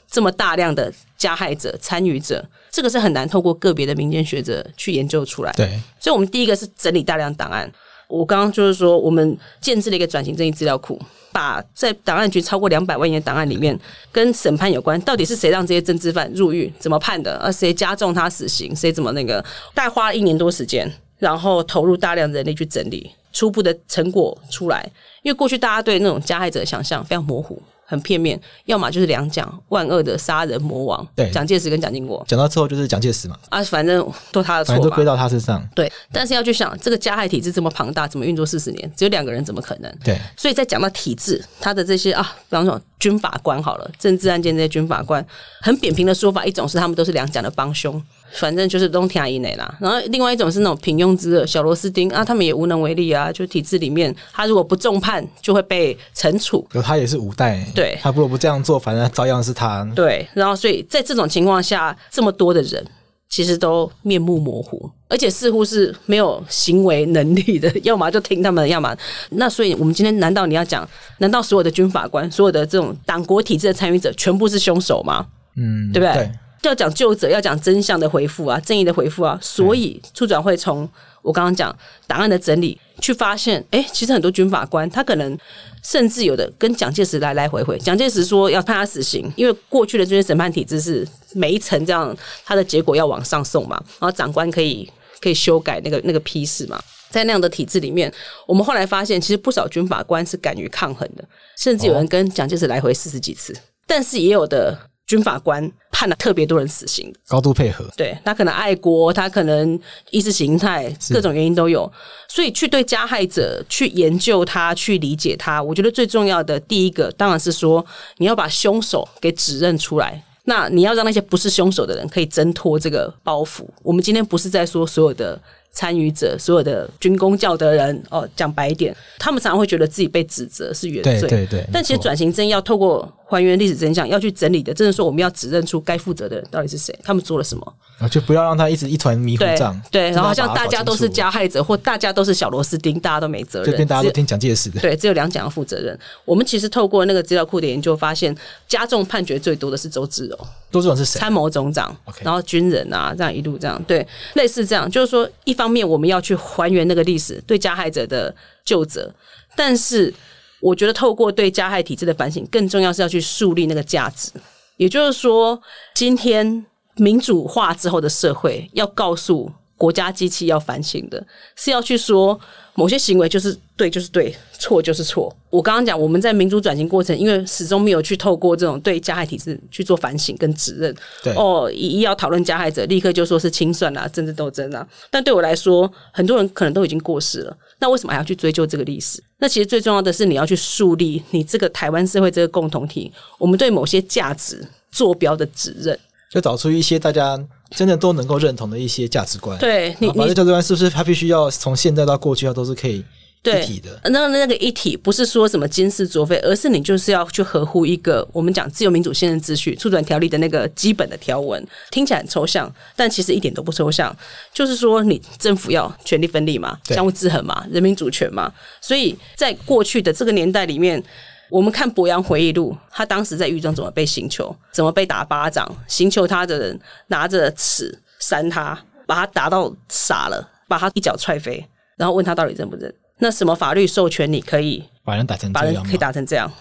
[0.10, 5.52] 这么大量的加害者、参与者，这个是很难透过个别的民间学者去研究出来。
[5.54, 5.68] 对，
[6.00, 7.72] 所以，我们第一个是整理大量档案。
[8.08, 11.00] 我刚刚就是说，我们建制了一个转型正义资料库，
[11.34, 13.78] 把在档案局超过两百万页档案里面，
[14.12, 19.44] 跟审判有关，到底是谁让这些政治犯入狱，怎么判的，而谁加重他死刑，谁怎么那个，
[19.74, 24.90] 大概花了一年多时间，然后投入大量人力去整理，初步的成果出来。
[25.24, 27.62] 因为过去大家对那种加害者的想象非常模糊。
[27.86, 34.00] 很片面，要么就是两蒋万恶的杀人魔王，对蒋介石跟蒋经国讲到最后就是蒋介石嘛，啊，反正
[34.32, 35.62] 都他的错，反正都归到他身上。
[35.76, 38.92] 对，但是要去想这个加害体制这么庞大，怎么运作四十年？
[38.96, 39.94] 只有两个人，怎么可能？
[40.04, 45.26] 对，所以在讲到体制，他的这些啊，比方说军法官好了，政治案件这些军法官，
[45.62, 48.02] 很扁平的说法，一种是他们都是两蒋的帮凶，
[48.36, 49.78] 反正就是东天以内啦。
[49.80, 53.32] 然后另外一种是那种平庸之恶，小螺丝钉啊，他们也无能为力啊。
[53.32, 56.68] 就体制里面，他如果不重判，就会被惩处。
[56.74, 59.88] 有他也是五代，对他如果不这样做，反正照样是他。
[59.96, 62.86] 对，然后所以在这种情况下，这么多的人
[63.30, 68.96] 其实都面目模糊，而且似乎是没有行为能力的， 要么就听他们的，要么
[69.32, 75.26] 那所以我们今天难道你要讲，难道所有的军法官、所有的这种党国体制的参与者全部是凶手吗？
[75.56, 76.14] 嗯，对不对？
[76.14, 76.32] 对，
[76.70, 79.38] 要讲救者，要讲真相的回复啊，正义的回复啊。
[79.42, 80.88] 所以处长会从
[81.22, 81.76] 我刚刚讲
[82.08, 85.38] 档案的整理，去发现，哎，其实很多军法官他可能
[85.84, 87.78] 甚至有的跟蒋介石来来回回。
[87.80, 94.90] 蒋介石说要判他死刑，因为过去的这些审判体制是每一层这样，他的结果要往上送嘛，然后长官可以
[95.22, 96.82] 可以修改那个那个批示嘛。
[97.10, 98.12] 在那样的体制里面，
[98.48, 101.24] 我们后来发现，其实不少军法官是敢于抗衡的，
[101.56, 104.76] 甚至有人跟蒋介石来回四十几次，但是也有的
[105.14, 107.14] 军法官判了特别多人死刑。
[107.28, 107.86] 高度配合。
[107.96, 111.92] 对他可能爱国，他可能意识形态，各种原因都有，
[112.28, 117.86] 所以去对加害者去研究他，去理解他，我觉得最重要的第一个当然是说，
[118.18, 120.24] 你要把凶手给指认出来。
[120.46, 123.64] 那你要让那些不是凶手的人可以挣脱这个包袱。
[123.82, 125.40] 我们今天不是在说所有的
[125.74, 137.74] 参与者，所有的军工教的人哦，讲白一点，他们常常会觉得自己被指责是原罪，对对对，但其实转型正义要透过还原历史真相，要去整理的，真的说我们要指认出该负责的人到底是谁，他们做了什么。
[138.00, 139.80] 啊就不要让他一直一团迷糊对账。
[139.92, 144.82] 对，然后像大家都是加害者，或大家都是小螺丝钉，大家都没责任，就变大家都听蒋介石的。
[144.82, 145.98] 对，只有两蒋要负责任。
[146.26, 148.36] 我们其实透过那个资料库的研究，发现
[148.68, 150.36] 加重判决最多的是周志柔，
[150.72, 151.20] 多这种是谁？
[151.20, 159.10] 参谋总长然后军人啊，这样一路这样，对，类似这样，就是说，一方方面我们要去还原那个历史，对加害者的救责，
[159.56, 160.14] 但是
[160.60, 164.30] 我觉得透过对加害体制的反省，更重要是要去树立那个价值。
[164.76, 165.62] 也就是说，
[165.94, 166.66] 今天
[166.98, 169.50] 民主化之后的社会，要告诉
[169.84, 171.22] 国家机器要反省的，
[171.58, 172.40] 是要去说
[172.74, 175.36] 某些行为就是对就是对，错就是错。
[175.50, 184.88] 我刚刚讲，我们在民主转型过程，因为始终没有去透过这种对加害体制去做反省跟指认，对哦，一一要讨论加害者，立刻就说是清算啊、政治斗争啊。
[185.12, 189.22] 但对我来说，很多人可能都已经过世了，那为什么还要去追究这个历史？
[189.40, 196.00] 那其实最重要的是，你要去树立你这个台湾社会这个共同体，我们对某些价值坐标的指认。
[196.32, 197.38] 就找出一些大家
[197.76, 199.58] 真的都能够认同的一些价值观。
[199.60, 203.04] 对你，你这价值观是不是它必须要从现在到过去，它都是可以
[203.42, 204.00] 对一体的？
[204.06, 214.16] 那那个一体不是说什么金氏卓非，而是你就是要去合乎一个我们讲自由民主宪政秩序促转条例的那个基本的条文，听起来很抽象，但其实一点都不抽象。
[214.54, 218.52] 就是说，你政府要权力分立嘛，相互制衡嘛，人民主权嘛。
[218.80, 221.04] 所以在过去的这个年代里面。
[221.50, 231.64] 我们看博洋回忆录，他当时在狱中怎么被刑求，怎么被打巴掌，刑求他的人拿着尺扇他，把他打到傻了，把他一脚踹飞，
[231.98, 232.94] 然后问他到底认不认。
[233.20, 235.98] 那什么法律授权你可以把人打成把人可以？
[235.98, 236.52] 打成这样？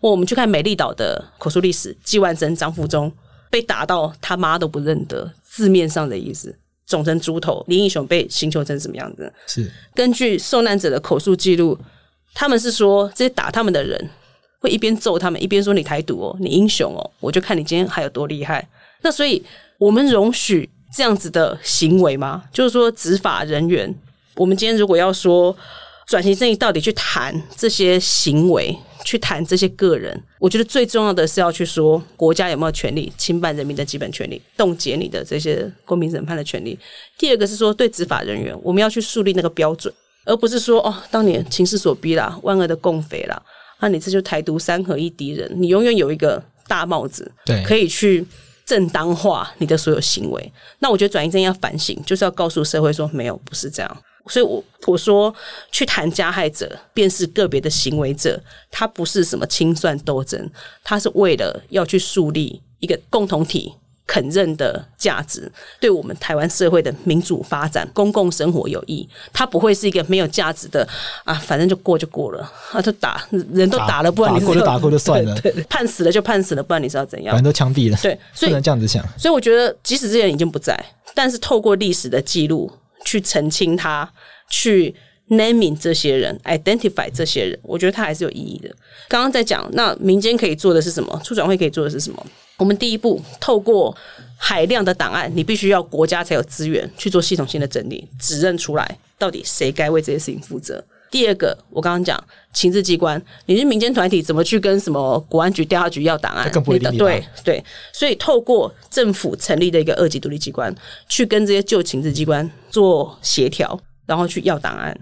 [0.00, 3.12] 我们去看美丽岛的口述历史，季万珍、张富忠
[3.50, 7.64] 被打到他妈都不认得，字面上的意思，肿成猪头。
[7.66, 9.32] 林英雄被刑求成什么样子？
[9.48, 11.76] 是根据受难者的口述记录，
[12.34, 14.10] 他们是说这些打他们的人
[14.60, 18.68] 会一边揍他们，一边说你台独哦，你英雄哦，我就看你今天还有多厉害。
[19.02, 19.42] 那所以
[19.78, 22.44] 我们容许这样子的行为吗？
[22.52, 23.94] 就是说执法人员，
[24.34, 25.56] 我们今天如果要说
[26.06, 36.78] 转型正义，到底去谈这些行为，去谈这些个人，我觉得最重要的是要去说国家有没有权利侵犯人民的基本权利，冻结你的这些公平审判的权利。
[37.16, 39.92] 第二个是说对执法人员，我们要去树立那个标准，
[40.28, 43.42] 而不是说哦，当年情势所逼啦，万恶的共匪啦，
[43.80, 48.24] 那你这就台独三合一敌人，你永远有一个大帽子，对可以去
[48.66, 50.52] 正当化你的所有行为。
[50.80, 54.02] 那我觉得转移正义要反省，就是要告诉社会说，没有，不是这样。
[54.26, 55.34] 所以我我说
[55.72, 58.38] 去谈加害者，便是个别的行为者，
[58.70, 60.50] 他不是什么清算斗争，
[60.84, 63.72] 他是为了要去树立一个共同体。
[64.08, 70.88] 肯认的价值对我们台湾社会的民主发展、公共生活有益，它不会是一个没有价值的
[71.24, 77.52] 啊，反正就过就过了啊，就打人都打了，不然你打过就打过就算了对对判死了就判死了，不然你是要怎样反正？
[77.52, 79.06] 都枪毙了，对，所不以能这样子想。
[79.18, 80.82] 所以我觉得，即使这些人已经不在，
[81.14, 82.72] 但是透过历史的记录
[83.04, 84.10] 去澄清他，
[84.48, 84.94] 去
[85.28, 88.74] naming 这些人，identify 这些人，我觉得它还是有意义的。
[89.06, 91.20] 刚刚在讲，那民间可以做的是什么？
[91.22, 92.26] 促转会可以做的是什么？
[92.58, 93.96] 我们第一步，透过
[94.36, 100.84] 海量的档案，你必须要国家才有资源去做系统性的整理，指认出来到底谁该为这些事情负责。
[101.10, 106.44] 第二个，我刚刚讲情治机关，你是民间团体，怎么去跟什么国安局、调查局要档案？
[106.44, 110.74] 这更不会你的理你对对，所以透过政府成立的一个二级独立机关，
[111.08, 114.94] 去跟这些旧情治机关做协调，然后去要档案。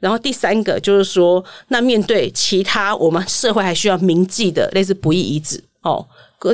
[0.00, 6.04] 然后第三个就是说，那面对其他我们社会还需要铭记的类似不义遗址哦，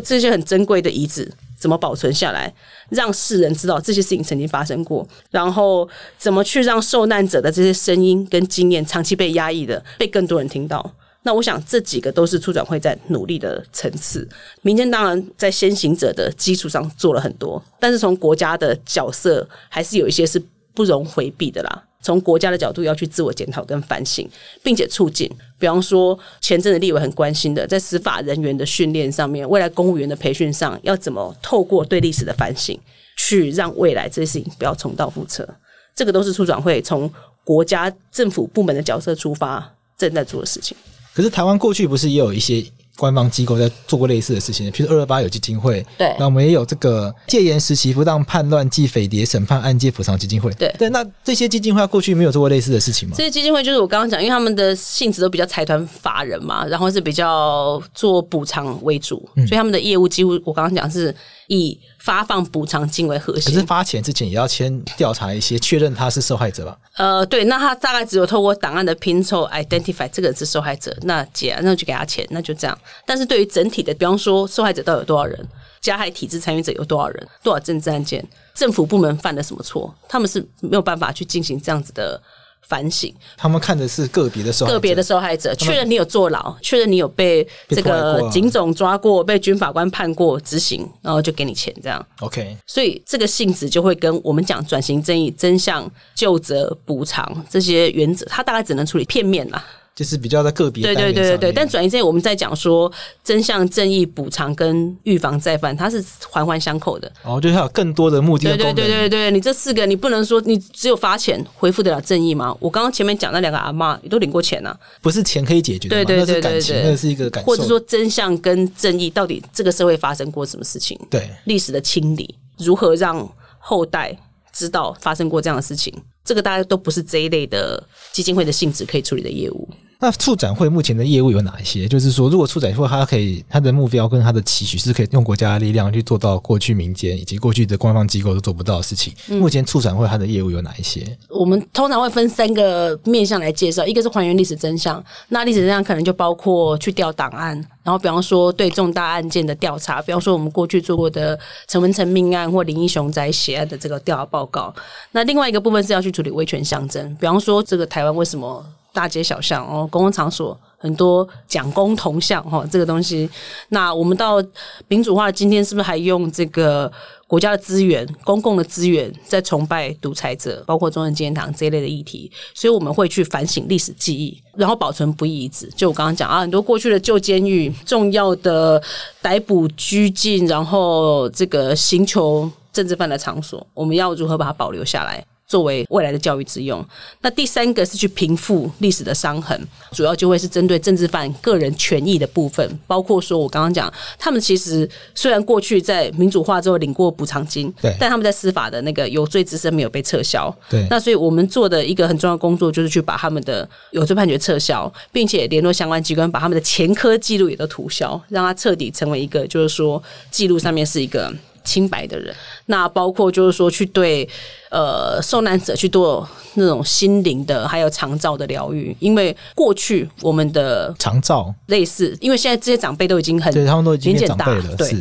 [0.04, 2.52] 这些很珍贵的遗址怎么保存下来，
[2.90, 5.88] 让世人知道这些事情曾经发生过，然后
[6.18, 10.94] 怎么去让受难者的这些声音跟经验长期被压抑的，被更多人听到。
[11.22, 14.26] 那我想这几个都是促转会在努力的层次。
[14.62, 21.84] 民间当然在先行者的基础上做了很多，但是从国家的角色还是有一些是不容回避的啦。
[22.02, 24.28] 从国家的角度要去自我检讨跟反省，
[24.62, 32.78] 并且促进，比方说前阵子立委很关心的，在司法人员的训练上面，未来公务员的培训上，要怎么透过对历史的反省，
[33.16, 35.48] 去让未来这些事情不要重蹈覆辙。
[35.94, 37.12] 这个都是促转会从
[37.44, 40.76] 国家政府部门的角色出发正在做的事情。
[41.12, 42.64] 可是台湾过去不是也有一些
[43.00, 46.14] 官方机构在做过类似的事情，譬如二二八有基金会，对。
[46.18, 50.70] 那我们也有这个戒严时期不当叛乱暨匪谍审判案件补偿基金会，对。
[50.78, 53.14] 对，那这些基金会过去没有做过类似的事情吗？
[53.16, 59.46] 这些基金会就是我刚刚讲，因为他们的性质都比较财团法人嘛，然后是比较做补偿为主，嗯。
[59.46, 61.14] 所以他们的业务几乎我刚刚讲是
[61.50, 63.66] 以发放补偿金为核心可是。
[63.66, 66.78] 发钱之前也要先调查一些，确认他是受害者吧？
[66.96, 72.78] 呃，对，那他大概只有透过档案的拼凑 identify 这个人是受害者，那结那就给他钱，那就这样。
[73.04, 75.48] 但是对于整体的，比方说受害者到底有多少人，
[75.80, 82.20] 加害体制参与者有多少人，多少政治案件，政府部门犯了什么错，他们是没有办法去进行这样子的
[82.62, 83.12] 反省。
[83.36, 92.04] 他们看的是个别的受害者，个别的受害者，确认你有坐牢，确认你有被这个警总抓过，被军法官判过执行，然后就给你钱这样。
[92.20, 99.64] OK，所以这个性质就会跟我们讲转型正义、真相、就责、补偿这些原则，它大概只能处理片面啦。
[99.94, 102.90] 就是比较在个别对对对对对，但转移正义我们在讲说
[103.22, 107.10] 真相、正义、补偿跟预防再犯，它是环环相扣的。
[107.22, 112.56] 哦，就是还有更多的目的对对对对对，你这四个你不能说你只有发钱恢复得了正义吗？
[112.60, 114.74] 我刚刚前面讲那两个阿嬷也都领过钱啊。
[115.02, 120.98] 不是钱可以解决对对对对对，那是一个感受，或者说真相跟正义到底这个社会发生过什么事情？
[121.10, 121.28] 对。
[121.44, 124.16] 历史的清理，如何让后代
[124.52, 125.92] 知道发生过这样的事情？
[126.24, 129.68] 这个大家都不是这一类的基金会的性质可以处理的业务。
[130.00, 131.86] 那促展会目前的业务有哪一些？
[131.86, 139.12] 就是说，如果促展会它可以，它的目标跟它的期许是可以用国家的力量去做到过去民间以及过去的官方机构都做不到的事情。
[139.28, 141.06] 嗯目前促展会它的业务有哪一些？
[141.28, 154.74] 我们通常会分三个面向来介绍，一个是还原历史真相，那历史真相可能就包括去调档案，然后比方说对重大案件的调查，比方说我们过去做过的陈文成命案或林英雄宅血案的这个调查报告。
[155.12, 163.28] 那另外一个部分是要去处理威权象征，比方说这个台湾为什么大街小巷哦公共场所很多蒋公铜像哈，这个东西。
[163.68, 164.42] 那我们到
[164.88, 166.90] 民主化今天，是不是还用这个
[167.26, 172.32] 国家的资源、公共的资源在崇拜独裁者，包括中央纪念堂这一类的议题？
[172.54, 175.70] 所以我们会去反省历史记忆，然后保存不义遗址。
[175.76, 178.82] 就我刚刚讲啊，很多过去的旧监狱、重要的
[179.20, 185.22] 逮捕、拘禁，然后这个刑求政治犯的场所，我们要如何把它保留下来？
[185.50, 186.82] 作为未来的教育之用。
[187.22, 200.86] 那第三个是去平复历史的伤痕，主要就会是针对政治犯个人权益的部分，包括说我刚刚讲，他们其实虽然过去在民主化之后领过补偿金，对，但他们在司法的那个有罪之身没有被撤销，对。
[200.88, 211.34] 那所以我们做的一个很重要的工作，就是去把他们的有罪判决撤销，并且联络相关机关，把他们的前科记录也都涂销，让他彻底成为一个，就是说记录上面是一个。
[211.70, 212.34] 清白的人，
[212.66, 214.28] 那包括就是说去对
[214.70, 224.96] 呃受难者去做那种心灵的还有长照的疗愈，因为过去我们的长照类似，因为现在这些长辈都已经很对他们都已经长辈了，对。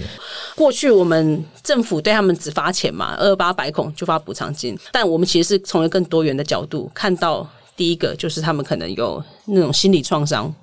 [0.56, 10.54] 过去我们政府对他们只发钱嘛，二八百孔就发补偿金，但我们其实是从一个更多元的角度看到，第一个就是他们可能有那种心理创伤。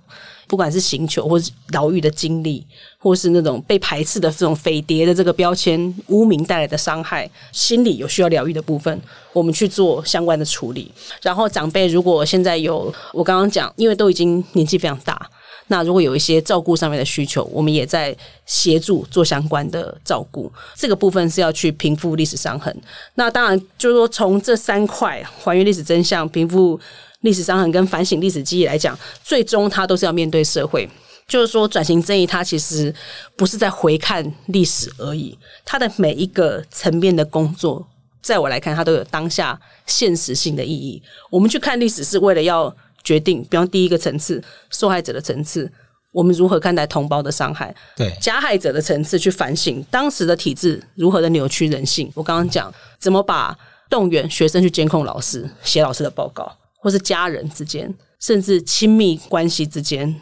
[0.47, 2.65] 不管是刑求或是牢狱的经历，
[2.99, 9.01] 或是那种被排斥的这种匪谍的这个标签污名带来的伤害，心理有需要疗愈的部分，
[9.33, 10.91] 我们去做相关的处理。
[11.21, 15.29] 然后长辈如果现在有我刚刚讲，因为都已经年纪非常大，
[15.67, 20.51] 那如果有一些照顾上面的需求，我们也在协助做相关的照顾。
[20.77, 22.75] 这个部分是要去平复历史伤痕。
[23.17, 26.79] 那当然就是说，从这三块还原历史真相，平复。
[27.27, 30.89] 历史伤痕跟反省历史记忆来讲，最终它都是要面对社会。
[31.27, 32.95] 就是说，转型正义它其实
[33.37, 37.85] 不是在回看历史而已，它的每一个层面的工作，
[38.23, 41.03] 在我来看，它都有当下现实性的意义。
[41.29, 42.73] 我们去看历史，是为了要
[43.03, 45.69] 决定，比方第一个层次，受害者的层次，
[46.13, 52.09] 我们如何看待同胞的伤害；对加害者的层次，去反省当时的体制如何的扭曲人性。
[52.15, 53.59] 我刚刚讲，怎么把
[53.91, 56.57] 动员学生去监控老师，写老师的报告。
[56.87, 60.15] 或是家人之间，甚至亲密关系之间，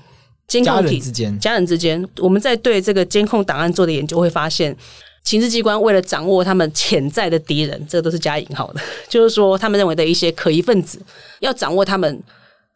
[0.49, 4.75] 监控体之间，家人之间，我们在对这个监控档案做的研究，会发现，
[5.23, 10.99] 情治机关为了掌握他们潜在的敌人，这个都是加引号的， 就是说，他们认为的一些可疑分子，
[11.41, 12.23] 要掌握他们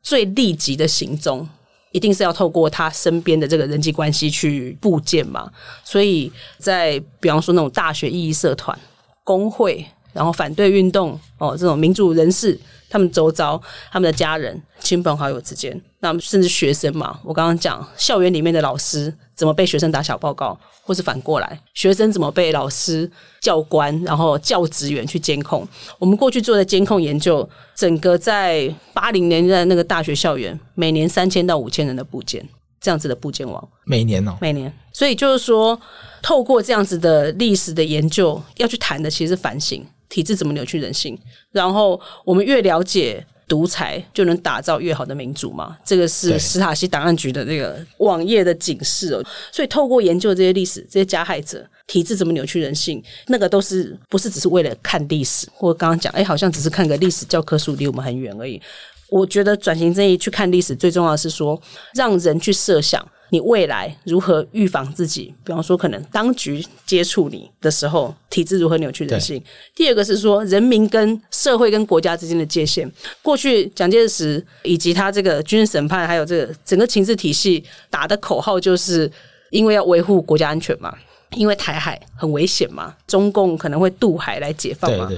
[0.03, 1.49] 最立即的行踪，
[1.93, 5.51] 一定是要透过他身边的这个人际关系去部件嘛。
[5.82, 8.78] 所以在比方说那种大学意义社团、
[9.24, 12.61] 工会，然后反对运动哦，这种民主人士。
[12.89, 13.61] 他们周遭、
[13.91, 23.11] 他们的家人、亲朋好友之间，那甚至学生嘛，我刚刚讲校园里面的老师怎么被学生打小报告，或是反过来，学生怎么被老师、
[23.41, 25.66] 教官，然后教职员去监控。
[25.99, 32.47] 我们过去做的监控研究，整个在八零年代那个大学校园，每年三千到五千人的部件，
[32.80, 34.72] 这样子的部件网，每年哦，每年。
[34.93, 35.78] 所以就是说，
[36.22, 39.86] 透过这样子的历史的研究，要去谈的其实是反省。
[40.09, 41.19] 体制怎么扭曲人性？
[41.53, 45.77] 然后我们越了解独裁，就能打造越好的民主嘛？
[45.85, 49.25] 这个是史塔西档案局的那个网页的警示哦。
[49.51, 55.49] 所以透过研究这些历史，这些加害者体制怎么扭曲人性，那个都是不是只是为了看历史？
[55.55, 58.61] 或刚刚讲，哎，好像只是看个历史教科书，离我们很远而已。
[59.09, 61.59] 我觉得转型正义去看历史，最重要的是说，
[61.95, 63.07] 让人去设想。
[63.31, 65.35] 你未来如何预防自己？
[65.45, 69.43] 比方说，可能当局接触你的时候，体制如何扭曲人性？
[69.74, 72.91] 第二个是说，人民跟社会跟国家之间的界限。
[73.20, 79.11] 过去蒋介石以及他这个军事审判，还有这个整个情治体系打的口号，就是
[79.51, 80.97] 因为要维护国家安全嘛，
[81.33, 85.11] 因为台海很危险嘛，中共可能会渡海来解放嘛。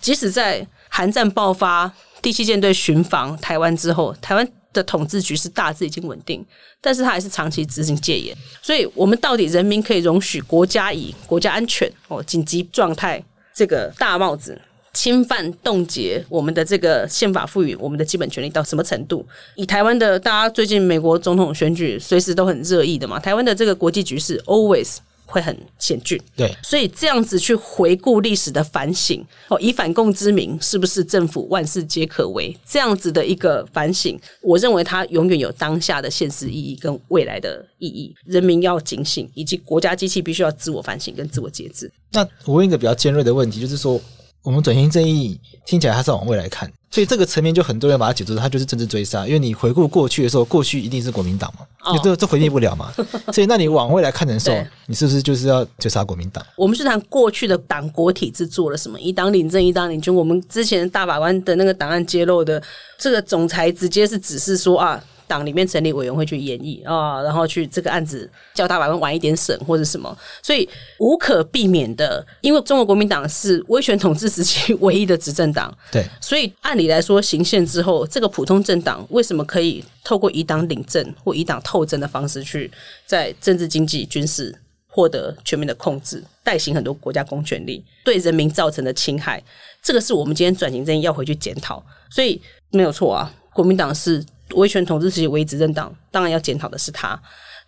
[0.00, 4.48] 即使在韩战爆发，第七舰队巡防台湾之后，台湾。
[4.72, 6.44] 的统治局势大致已经稳定，
[6.80, 13.22] 但是他还是长期执行戒严，所以我们到底人民可以容许国家以国家安全哦紧急状态
[13.54, 14.60] 这个大帽子
[14.92, 19.26] 侵犯冻结我们的这个宪法赋予我们的基本权利到什么程度？
[19.56, 24.96] 以台湾的大家最近美国总统选举随时都很热议的嘛，台湾的这个国际局势 always。
[25.32, 32.54] 会很险峻，对，所以这样子去回顾历史的反省，哦，以反共之名，是不是政府万事皆可为？
[32.68, 38.14] 这样子的一个反省，我认为它永远有当下的现实意义跟未来的意义。
[38.26, 41.90] 人民要警醒，以及国家机器必须要自我反省跟自我节制。
[42.12, 43.98] 那我问一个比较尖锐的问题，就是说，
[44.42, 46.70] 我们转型正义听起来它是往未来看。
[46.90, 49.26] 所以这个层面就很多人把它解读，它就是政治追杀。
[49.26, 52.92] 因为你回顾过去的时候，过去一定是国民党嘛，这这回避不了嘛。
[53.32, 56.44] 所以那你往未来看的时候，你是不是就是要追杀国民党？
[56.54, 59.00] 我们是谈过去的党国体制做了什么？
[59.00, 60.14] 一党领政，一党领军。
[60.14, 62.62] 我们之前大法官的那个档案揭露的，
[62.98, 65.02] 这个总裁直接是指示说啊。
[65.32, 70.68] 党里面成立委员会去演绎啊，然后去这个案子叫大法官晚一点审或者什么，所以
[70.98, 82.70] 无可避免的，因为中国国民党是威权统治时期 唯一的执政党，对，所以按理来说，行宪之后，这个普通政党为什么可以透过以党领政或以党透政的方式去
[83.06, 84.54] 在政治、经济、军事
[84.86, 89.42] 获得全面的控制，代行很多国家公权力，对人民造成的侵害，
[89.82, 91.82] 这个是我们今天转型正义要回去检讨。
[92.10, 92.38] 所以
[92.70, 94.22] 没有错啊，国民党是
[94.54, 97.20] 威权统治时期唯一执政党，当然要检讨的是他。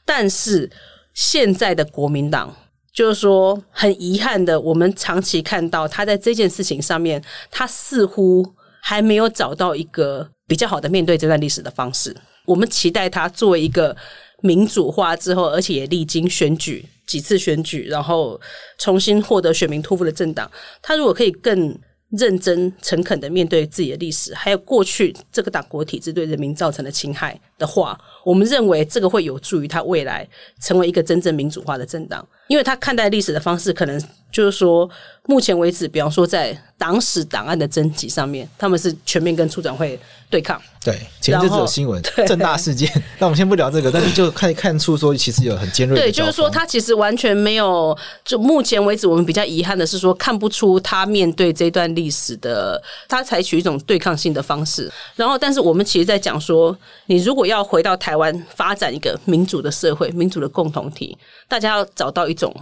[0.05, 0.71] 但是
[1.15, 2.55] 现在的国民党，
[2.93, 8.45] 就是说很遗憾的，我们长期看到他在这件事情上面，他似乎
[8.83, 12.15] 还没有找到一个比较好的面对这段历史的方式。
[12.47, 13.97] 我们期待他作为一个
[14.43, 18.39] 民主化之后，而且也历经选举几次选举，然后
[18.77, 20.51] 重新获得选民托付的政党，
[20.83, 21.75] 他如果可以更
[22.11, 30.29] 认真、诚恳的面对自己的历史，还有过去这个党国体制对人民造成的侵害的话，我们认为这个会有助于他未来
[30.61, 34.01] 成为一个真正民主化的政党，因为他看待历史的方式，可能
[34.35, 34.91] 就是说，
[35.27, 40.61] 目前为止，比方说在党史档案的征集上面，他们是全面跟处长会对抗。
[40.83, 54.93] 对，前阵子有新闻正大事件，那我们先不聊这个，但是就可以看出说，其实有很尖锐的对，就是说他其实完全没有，就目前为止，我们比较遗憾的是说，看不出他面对这段历史的，他采取一种对抗性的方式。
[55.15, 56.77] 然后，但是我们其实，在讲说，
[57.07, 61.17] 你如果要回到台湾发展一个民主的社会、民主的共同体，
[61.49, 62.55] 大家要找到一种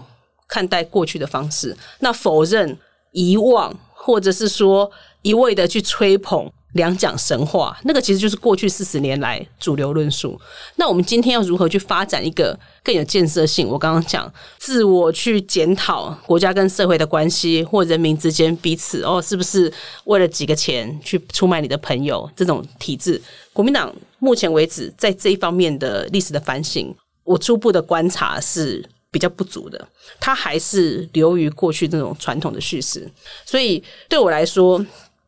[0.52, 1.76] 看待过去的方式。
[2.00, 2.78] 那否认、
[3.12, 4.90] 遗忘，或者是说
[5.22, 6.52] 一味的去吹捧。
[6.72, 10.40] 两蒋神话，那个其实就是过去四十年来主流论述。
[10.76, 13.68] 那我们今天要如何去发展一个更有建设性？
[13.68, 19.70] 我刚刚讲，自我去检讨国家跟社会的关系，或人民之间彼此哦，是不是
[20.04, 22.26] 为了几个钱去出卖你的朋友？
[22.34, 23.20] 这种体制，
[23.52, 26.94] 国民党目前为止在这一方面的历史的反省，
[27.24, 28.82] 我初步的观察是
[29.12, 29.86] 比较不足的。
[30.18, 33.08] 它还是流于过去那种传统的叙事。
[33.46, 34.84] 所以对我来说。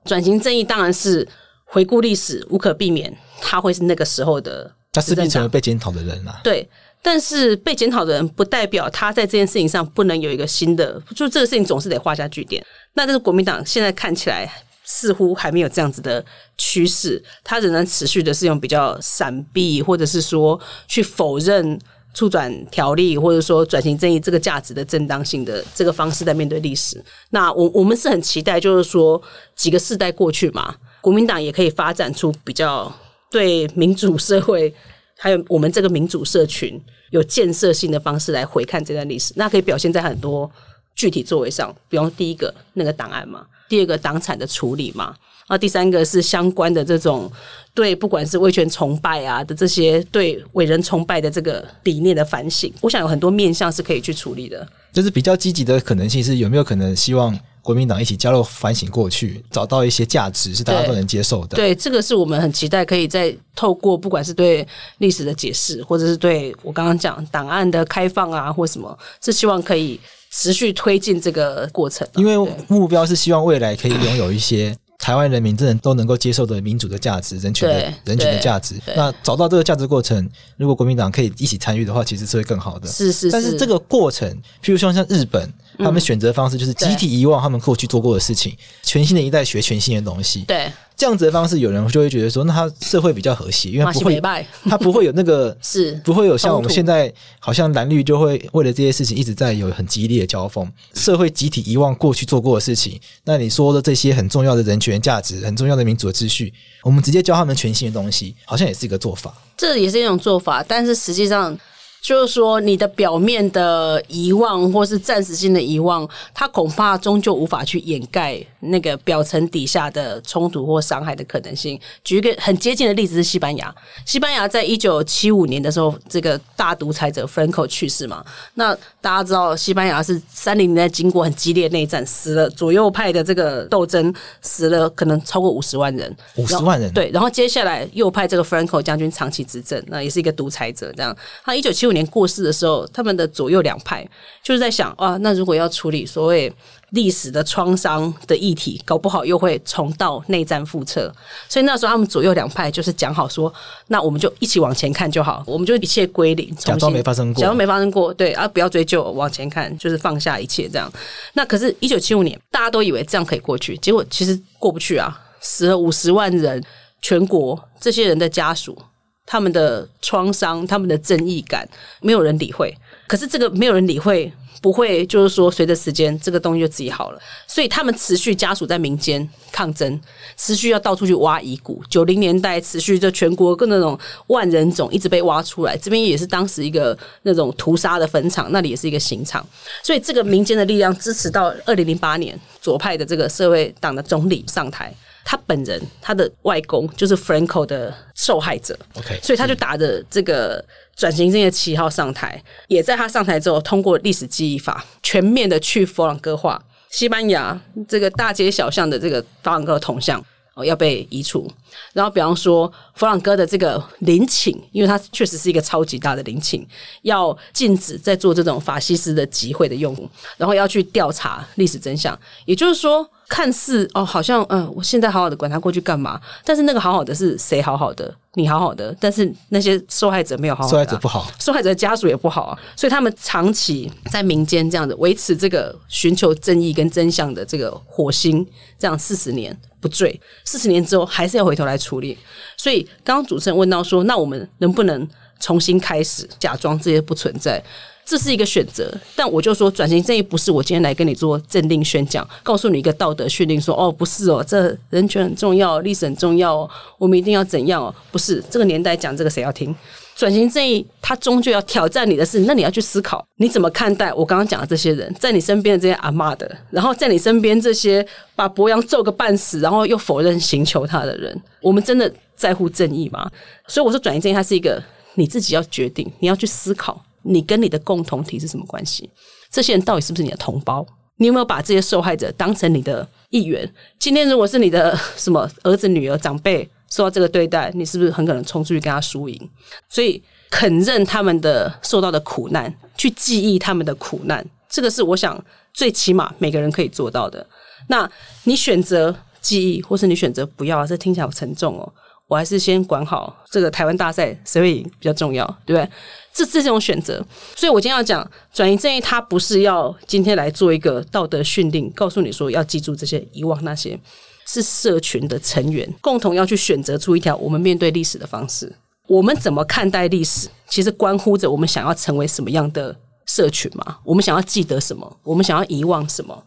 [0.06, 1.26] 转型正义当然是
[1.64, 3.10] 回顾历史，无可避免，
[3.40, 6.42] 他会是那个时候的，他势必成为被检讨的人啊。
[6.44, 6.68] 对，
[7.00, 12.62] 但是被检讨的人不代表他在这件事情上不能有一个新的，就这个事情总是得画下句点。
[12.92, 14.46] 那这个国民党现在看起来
[14.84, 16.22] 似乎还没有这样子的
[16.58, 21.80] 趋势，他仍然持续的是用比较闪避，或者是说去否认。
[22.14, 29.20] 促转条例，或者说转型正义这个价值的正当性的这个方式在面对历史，那我我们是很期待，就是说
[29.56, 32.90] 几个世代过去嘛，国民党也可以发展出比较
[33.30, 34.72] 对民主社会
[35.18, 40.50] 还有我们这个民主社群有建设性的方式来回看这段历史，那可以表现在很多
[40.94, 45.14] 具体作为上，比方第一个那个档案嘛，第二个党产的处理嘛。
[45.46, 47.30] 啊，第三个是相关的这种
[47.74, 54.66] 对不管是威权崇拜啊的这些对伟人崇拜的这个理念的反省，我想有很多面向是可以去处理的。
[54.90, 61.56] 就是比较积极的可能性是有没有可能希望国民党一起加入反省过去，找到一些价值是大家都能接受的。
[61.56, 70.00] 对，这个是我们很期待可以在透过不管是对历史的解释，或者是对我刚刚讲档案的开放啊，或什么，是希望可以
[70.34, 72.06] 持续推进这个过程。
[72.16, 72.36] 因为
[72.68, 74.76] 目标是希望未来可以拥有一些。
[74.96, 80.26] 台湾人民真的都能够接受的民主的价值、人权的人权的价值，那找到这个价值过程，
[80.56, 82.88] 如果国民党可以一起参与的话，其实是会更好的。
[82.88, 84.26] 是是，但是这个过程，
[84.62, 90.40] 譬如像像日本，他们选择方式就是集体遗忘他们过去做过的事情，全新的一代学全新的东西。
[90.42, 90.70] 对。
[90.96, 94.22] 这样子的方式，有人就会觉得说，那他社会比较和谐，因为不会，
[94.70, 103.00] 他不会有那个 是不会有像我们现在好像蓝绿就会为了这些事情一直在有很激烈的交锋，社会集体遗忘过去做过的事情。
[103.24, 106.54] 那你说的这些很重要的人权价值、很重要的民主的秩序，
[106.84, 109.34] 我们直接教他们全新的东西，好像也是一个做法。
[109.56, 111.58] 这也是一种做法，但是实际上。
[112.04, 121.80] 就是说，你的表面的遗忘或是暂时性的遗忘，它恐怕终究无法去掩盖那个表层底下的冲突或伤害的可能性。
[122.02, 128.22] 举一个很接近的例子是西班牙，西班牙在一九七五年的时候，这个大独裁者 Franco 去世嘛。
[128.54, 136.14] 那大家知道，西班牙是三零年代经过很激烈内战，死了左右派的这个斗争，死了可能超过五十万人。
[136.36, 140.92] 五十万人对，然后接下来右派这个 Franco 将军长期执政，那也是一个独裁者。
[140.92, 141.94] 这样，他一九七五。
[141.94, 144.04] 年过世的时候，他们的左右两派
[144.42, 146.52] 就是在想啊，那如果要处理所谓
[146.94, 151.14] 历史的创伤的议题，搞不好又会重蹈内战覆辙。
[151.48, 153.52] 所以那时候他们左右两派就是讲好说，
[153.88, 160.90] 那我们就一起往前看就好，我们就一切归零，假装没发生过，假装没发生过，对啊，不要追究，往前看，就是放下一切这样。
[161.34, 166.62] 那可是，一九七五年大家都以为这样可以过去，结果其实过不去啊，死了五十万人，
[167.02, 168.78] 全国这些人的家属。
[169.26, 171.66] 他们的创伤、他们的正义感，
[172.02, 172.76] 没有人理会。
[173.06, 174.32] 可是这个没有人理会。
[174.62, 177.20] 不会，就是说，随着时间，这个东西就自己好了。
[177.46, 180.00] 所以他们持续家属在民间抗争，
[180.38, 181.82] 持续要到处去挖遗骨。
[181.90, 183.98] 九零年代持续就全国各那种
[184.28, 189.46] 万人冢一直被挖出来，这边也是当时一个那种屠杀的坟场，那里也是一个刑场。
[189.82, 194.94] 所以这个民间的力量支持到二零零八年左派的这个社会党的总理上台。
[195.26, 200.62] 他本人，他的外公就是 Franco 的受害者，OK，所以他就打着这个
[200.96, 210.24] 转型正义的旗号上台，也在他上台之后，通过历史记忆法，全面的去佛朗哥化，西班牙这个大街小巷的这个佛朗哥的铜像
[210.54, 211.50] 哦要被移除，
[211.92, 216.64] 然后比方说佛朗哥的这个陵寝，因为它确实是一个超级大的陵寝，
[217.02, 223.08] 要禁止在做这种法西斯的集会的用户，然后要去调查历史真相，也就是说。
[223.34, 226.20] 看似哦，好像嗯，我现在好好的管他过去干嘛？
[226.44, 228.14] 但是那个好好的是谁好好的？
[228.34, 232.56] 你好好的，但是那些受害者没有好好，受害者不好，受害者的家属也不好啊。
[232.76, 238.46] 所以他们长期在民间这样子维持这个寻求正义跟真相的这个火星，
[238.78, 242.16] 这样四十年不坠，四十年之后还是要回头来处理。
[242.56, 245.08] 所以刚刚主持人问到说，那我们能不能
[245.40, 247.60] 重新开始，假装这些不存在？
[248.06, 257.94] 这是一个选择，但我就说转型正义不是我今天来跟你做政令宣讲，告诉你一个道德训令，说哦不是哦，这人权很重要，历史很重要哦，我们一定要怎样哦？
[258.12, 259.74] 不是这个年代讲这个谁要听？
[260.14, 273.28] 转型正义它终究要挑战你的是，那你要去思考你怎么看待我刚刚讲的这些人，在你身边的这些阿妈的，然后在你身边这些把博洋揍个半死，然后又否认刑求他的人，我们真的在乎正义吗？
[273.66, 274.80] 所以我说转型正义它是一个
[275.14, 277.02] 你自己要决定，你要去思考。
[277.24, 279.10] 你跟你的共同体是什么关系？
[279.50, 280.86] 这些人到底是不是你的同胞？
[281.16, 283.68] 你有没有把这些受害者当成你的一员？
[283.98, 289.50] 今天如果是你的什么儿子、女儿、长辈受到这个对待，你是不是很可能冲出去跟他输赢？
[289.88, 297.46] 所以肯认他们的受到的苦难，去记忆他们的苦难，这个是我想最起码每个人可以做到的。
[297.88, 298.10] 那
[298.42, 301.92] 你选择记忆，或是你选择不要，这听起来好沉重哦。
[302.26, 305.88] 我还是先管好这个台湾大赛谁会赢比较重要，对不对？
[306.32, 313.98] 这这种选择，所以我今天要讲转移正义，它不是要今天来做一个道德训令，告诉你说要记住这些，遗忘那些，
[314.46, 318.74] 是社群的成员共同要去选择出一条我们面对历史的方式。
[319.06, 322.96] 我们怎么看待历史，其实关乎着我们想要成为什么样的
[323.26, 323.98] 社群嘛？
[324.02, 325.18] 我们想要记得什么？
[325.22, 326.42] 我们想要遗忘什么？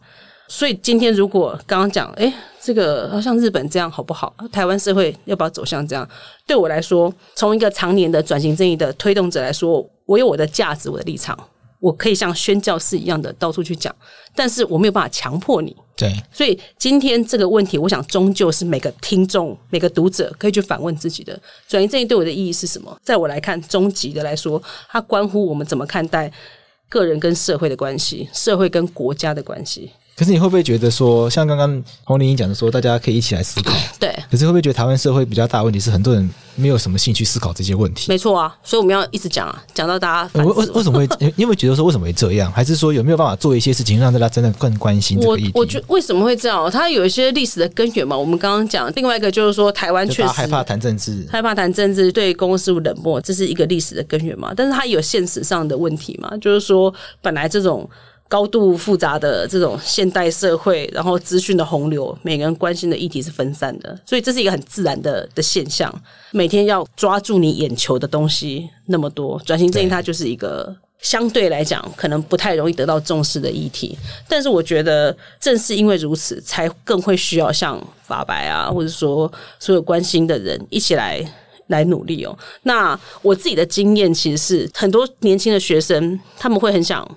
[0.48, 4.34] 所以今天如果刚刚讲，哎，这个像日本这样好不好？
[4.50, 6.08] 台湾社会要不要走向这样？
[6.46, 11.38] 对我来说，从一个常年的转型正义的推动者来说，我有我的价值，我的立场，
[11.80, 13.94] 我可以像宣教士一样的到处去讲，
[14.34, 15.76] 但是我没有办法强迫你。
[15.94, 21.38] 对，所以今天这个问题，我想终究是每个听众、每个读者可以去反问自己的：
[21.68, 22.98] 转型正义对我的意义是什么？
[23.02, 26.32] 在我来看，终极的来说，它关乎我们怎么看待
[26.88, 29.90] 个人跟社会的关系，社会跟国家的关系。
[30.18, 33.72] 可是你会不会觉得说，像刚刚洪玲讲的说，大家可以一起来思考。
[34.00, 34.12] 对。
[34.28, 38.06] 可是会不会觉得台湾社会比较大问题是，很多人没有什么兴趣思考这些问题？
[38.08, 40.30] 没错啊，所以我们要一直讲啊，讲到大家。
[40.42, 41.08] 为为为什么会？
[41.36, 42.50] 因为觉得说为什么会这样？
[42.50, 45.52] 还是说有没有办法做一些事情，让大家真的更关心这个议题？
[45.54, 46.68] 我觉得为什么会这样？
[46.68, 48.18] 它有一些历史的根源嘛。
[48.18, 54.52] 我们刚刚讲，另外一个就是说，台湾确实害怕谈政治，害怕谈政治，对公共事务冷漠，这是一个历史的根源嘛。
[54.56, 56.92] 但是它有现实上的问题嘛，就是说
[57.22, 57.88] 本来这种。
[58.28, 65.90] 高度复杂的这种现代社会，然后资讯的洪流，每个人关心的议题是分散的，所以这是一个很自然的的现象。
[66.30, 73.96] 每天要抓住你眼球的东西那么多，转型正义它就是一个相对来讲可能不太容易得到重视的议题。
[74.28, 81.24] 但是我觉得正是因为如此，才更会需要像法白啊，或者说所有关心的人一起来
[81.68, 82.38] 来努力哦。
[82.64, 87.10] 那我自己的经验其实是，很多年轻的学生他们会很想。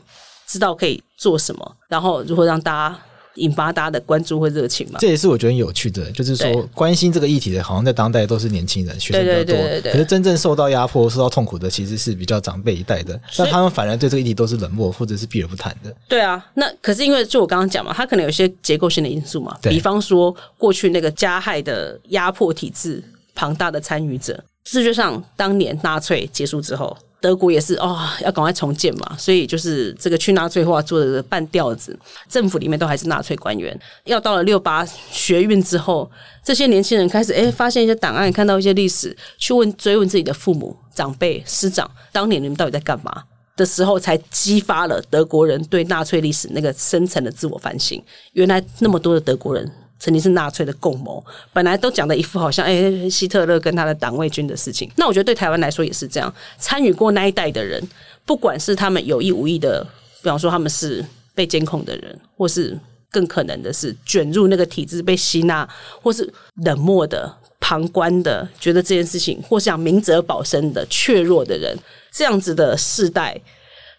[0.52, 3.00] 知道可以做什么，然后如何让大家
[3.36, 5.00] 引发大家的关注或热情嘛？
[5.00, 9.92] 这也是我觉得很有趣的，就是说关心这个议题的，好像在当代都是年轻人、学生比较多。
[9.92, 13.18] 可是真正受到压迫、受到痛苦的，其实是比较长辈一代的。
[13.38, 15.96] 那他们反而对这个议题都是冷漠或者是避而不谈的。
[16.10, 23.02] 对啊，那可是因为就我刚刚讲嘛，他可能有些结构性的因素嘛，比方说过去那个加害的压迫体制
[23.34, 26.98] 庞大的参与者，事实上当年纳粹结束之后。
[27.22, 31.98] 德国也是哦，要赶快重建嘛，所以就是这个去纳粹化做的半吊子，
[32.28, 33.80] 政府里面都还是纳粹官员。
[34.06, 36.10] 要到了六八学运之后，
[36.44, 43.24] 这些年轻人开始哎，发现一些档案，看到一些历史，去问追问自己的父母、长辈、师长，当年你们到底在干嘛
[43.56, 48.02] 的时候，才激发了德国人对纳粹历史那个深层的自我反省。
[48.34, 49.72] 原来那么多的德国人。
[50.02, 51.24] 曾经是纳粹的共谋，
[51.54, 54.92] 本来都讲的一副好像哎希特勒跟他的党卫军的事情。
[54.98, 57.82] 那我觉得对台湾来说也是这样，参与过那一代的人，
[58.26, 59.82] 不管是他们有意无意的，
[60.22, 62.78] 比方说他们是被监控的人，或是
[63.12, 65.70] 更可能的是卷入那个体制被吸纳，
[66.02, 66.34] 或是
[66.64, 67.38] 冷漠的。
[67.64, 71.78] 旁观的，觉得这件事情，或是想明哲保身的怯弱的人，
[72.12, 73.40] 这样子的世代，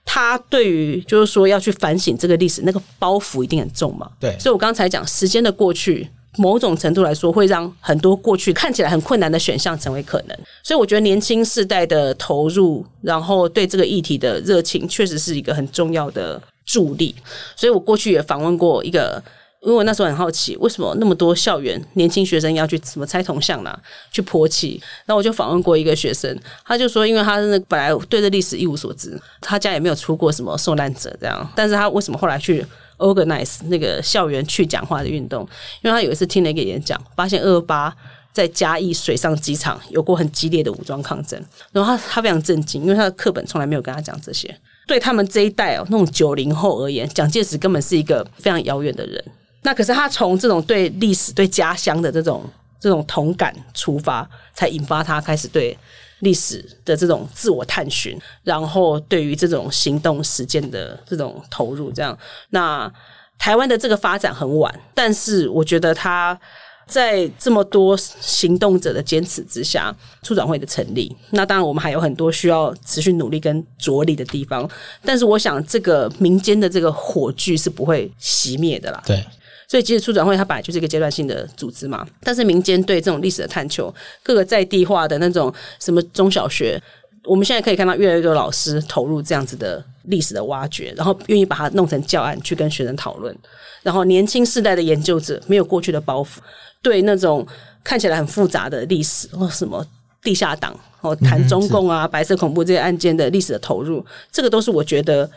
[0.05, 4.11] 他对于就是说要去反省这个历史，那个包袱一定很重嘛。
[4.21, 10.39] 对，所以我刚才讲，时间的过去，某种程度来说，会让很多过去看起来很困难的选项成为可能。
[10.63, 17.15] 所以我觉得年轻世代的投入，然后对这个议题的热情，确实是一个很重要的助力。
[17.57, 19.23] 所以我过去也访问过一个。
[19.63, 23.79] 因为我那时候很好奇，为什么那么多校园年轻学生要去什么拆铜像啦？
[24.11, 24.83] 去泼漆？
[25.07, 27.37] 那我就访问过一个学生，他就说，因为他
[27.69, 32.67] 本来对这历史一无所知，他家也没有出过什么受难者这样，但是他为什么后来去
[32.99, 35.43] organize 那个校园去讲话的运动？
[35.83, 37.95] 因为他有一次听了一个演讲，发现二二八
[38.33, 41.41] 在嘉义水上机场有过很激烈的武装抗争，
[41.71, 44.53] 然后他他非常震惊，因为他的课本从来没有跟他讲这些。
[44.89, 49.25] 对他们这一代哦，那种九零后而言，蒋介石根本是一个非常遥远的人。
[49.63, 52.45] 那可是他从这种对历史、对家乡的这种
[52.81, 55.77] 这种同感出发，才引发他开始对
[56.19, 61.93] 历史的这种自我探寻，然后对于这种行动实践的这种投入。
[61.93, 62.17] 这样，
[62.51, 62.93] 那
[63.39, 66.39] 台湾的这个发展很晚，但是我觉得他
[66.87, 74.69] 在这么多行动者的坚持之下，促转会的成立，那当然我们还有很多需要持续努力跟着力的地方。
[75.05, 79.01] 但是我想，这个民间的这个火炬是不会熄灭的啦。
[79.07, 79.25] 对。
[79.73, 82.07] 所以，其实促转会它本来就是一个阶段性的组织嘛。
[82.23, 83.91] 但是，民间对这种历史的探求，
[84.23, 85.51] 各个在地化的那种
[85.81, 86.79] 什么中小学，
[87.25, 93.35] 我们现在可以看到越来越多老师投入这样子的历史的挖掘，然后愿意把它弄成教案去跟学生讨论。
[93.83, 96.37] 然后，年轻世代的研究者没有过去的包袱，
[96.83, 97.47] 对那种
[97.83, 99.83] 看起来很复杂的历史或什么
[100.23, 105.31] 地下党哦，谈中共啊、白色恐怖这些案件的历史的投入，这个都是我觉得。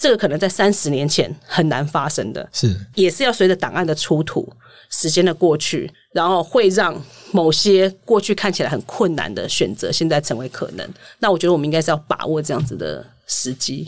[0.00, 4.50] 这个可能在三十年前很难发生的，是也是要随着档案的出土、
[4.88, 6.98] 时间的过去，然后会让
[7.32, 10.88] 某些过去看起来很困难的选择，现在成为可能。
[11.18, 13.80] 那我觉得我们应该是要把握这样子的时机，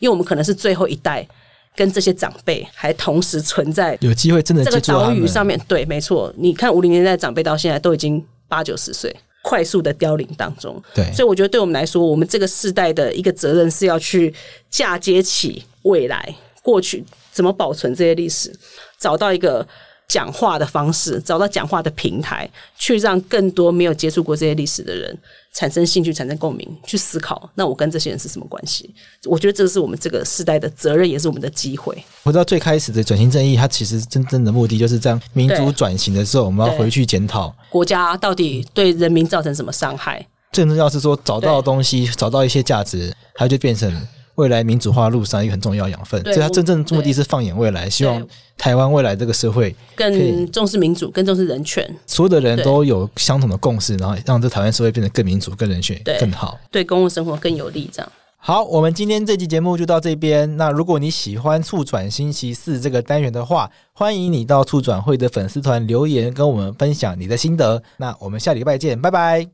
[0.00, 1.26] 因为我们可能是最后一代
[1.74, 5.58] 跟这些长辈还同时存在，有机会真的这个岛屿上面。
[5.66, 9.16] 对，没错，你看五零年代长辈到现在都已经八九十岁。
[9.44, 14.34] 快速的凋零当中，对，所以我觉得对我们来说，我们这个世代的一个责任是要去
[14.70, 18.50] 嫁接起未来、过去怎么保存这些历史，
[18.98, 19.66] 找到一个。
[20.06, 25.18] 讲话的方式，找到讲话的平台，去让更多没有接触过这些历史的人
[25.54, 27.48] 产生兴趣、产生共鸣，去思考。
[27.54, 28.94] 那我跟这些人是什么关系？
[29.24, 31.96] 我觉得这个是我们这个时代的责任，也是我们的机会。
[32.24, 40.26] 回到最开始的转型正义，它其实真正的目的就是这样：民主转型的时候，我们要回去检讨国家到底对人民造成什么伤害。
[40.52, 43.92] 最重要是说，找到东西，找到一些价值，它就变成。
[44.36, 48.26] 未来民主化路上一个很重要养分，所以它真正目的是放眼未来，希望
[48.56, 57.88] 台湾未来这个社会更重视民主，更重视人权，所有的人都有相同的共识，然后让这台湾社会变得更民主、更人权、更好，对公共生活更有利。
[57.92, 60.58] 这样好，我们今天这期节目就到这边。
[60.58, 67.82] 那如果你喜欢促转星期四这个单元的话，欢迎你到促转会的粉丝团留言，跟我们分享你的心得。
[67.96, 69.48] 那我们下礼拜见，拜拜。